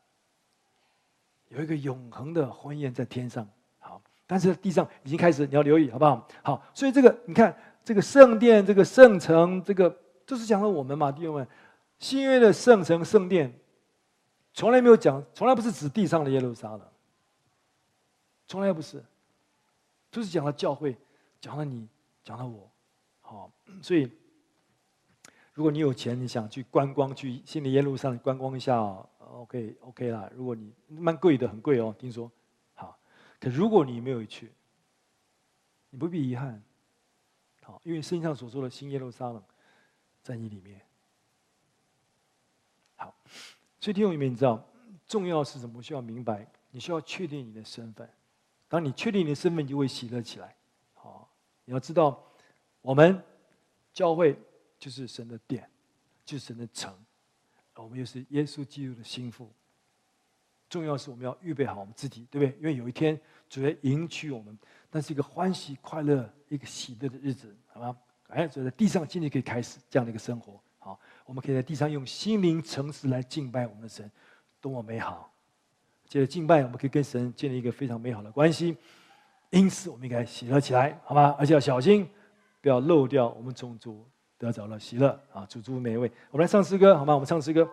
[1.49, 3.47] 有一个永恒的婚宴在天上。
[3.79, 6.27] 好但是地上已经开始，你要留意，好不好？
[6.41, 9.89] 好，所以这个你看，这个圣殿、这个圣城，这个
[10.25, 11.47] 都是讲了我们嘛，弟兄们。
[11.99, 13.53] 新约的圣城、圣殿，
[14.53, 16.81] 从来没有讲，从来不是指地上的耶路撒冷，
[18.47, 19.03] 从来不是，
[20.09, 20.97] 都是讲了教会，
[21.41, 21.89] 讲到你，
[22.23, 22.71] 讲到我。
[23.21, 24.09] 好， 所以
[25.53, 28.79] 如果你有钱，你想去观光，去新的耶路撒冷观光一下
[29.19, 30.29] ，OK OK 啦。
[30.35, 32.31] 如果你蛮贵的，很贵哦，听说。
[32.73, 32.97] 好
[33.39, 34.51] 可如果你没有去，
[35.89, 36.63] 你不必遗憾，
[37.63, 39.43] 好，因为圣经上所说的新耶路撒冷
[40.21, 40.79] 在你里面。
[42.95, 43.15] 好，
[43.79, 44.63] 所以弟兄姊妹，你知道
[45.07, 45.81] 重要是什么？
[45.81, 48.07] 需要明白，你需要确定你的身份。
[48.67, 50.55] 当你确定你的身份，你就会喜乐起来。
[51.65, 52.21] 你要知道，
[52.81, 53.21] 我们
[53.93, 54.37] 教会
[54.79, 55.69] 就是神的殿，
[56.25, 56.93] 就是神的城，
[57.75, 59.49] 我们又是耶稣基督的心腹。
[60.69, 62.57] 重要是我们要预备好我们自己，对不对？
[62.59, 64.57] 因为有一天主要迎娶我们，
[64.89, 67.97] 那是一个欢喜快乐、一个喜乐的日子，好吗？
[68.27, 74.09] 哎，所以在地上今天可以开始这样的一个生活，好，我们可以在地上用心灵诚实来敬拜我们的神，
[74.61, 75.29] 多么美好！
[76.07, 78.77] 接着敬拜，我们可以跟神建立一个非常美好的关系，
[79.51, 81.35] 因此我们应该喜乐起来，好吗？
[81.37, 82.09] 而且要小心，
[82.61, 84.05] 不要漏掉我们从主
[84.37, 85.45] 得着了喜乐啊！
[85.45, 87.13] 主祝每一位，我们来唱诗歌，好吗？
[87.13, 87.69] 我们唱诗歌。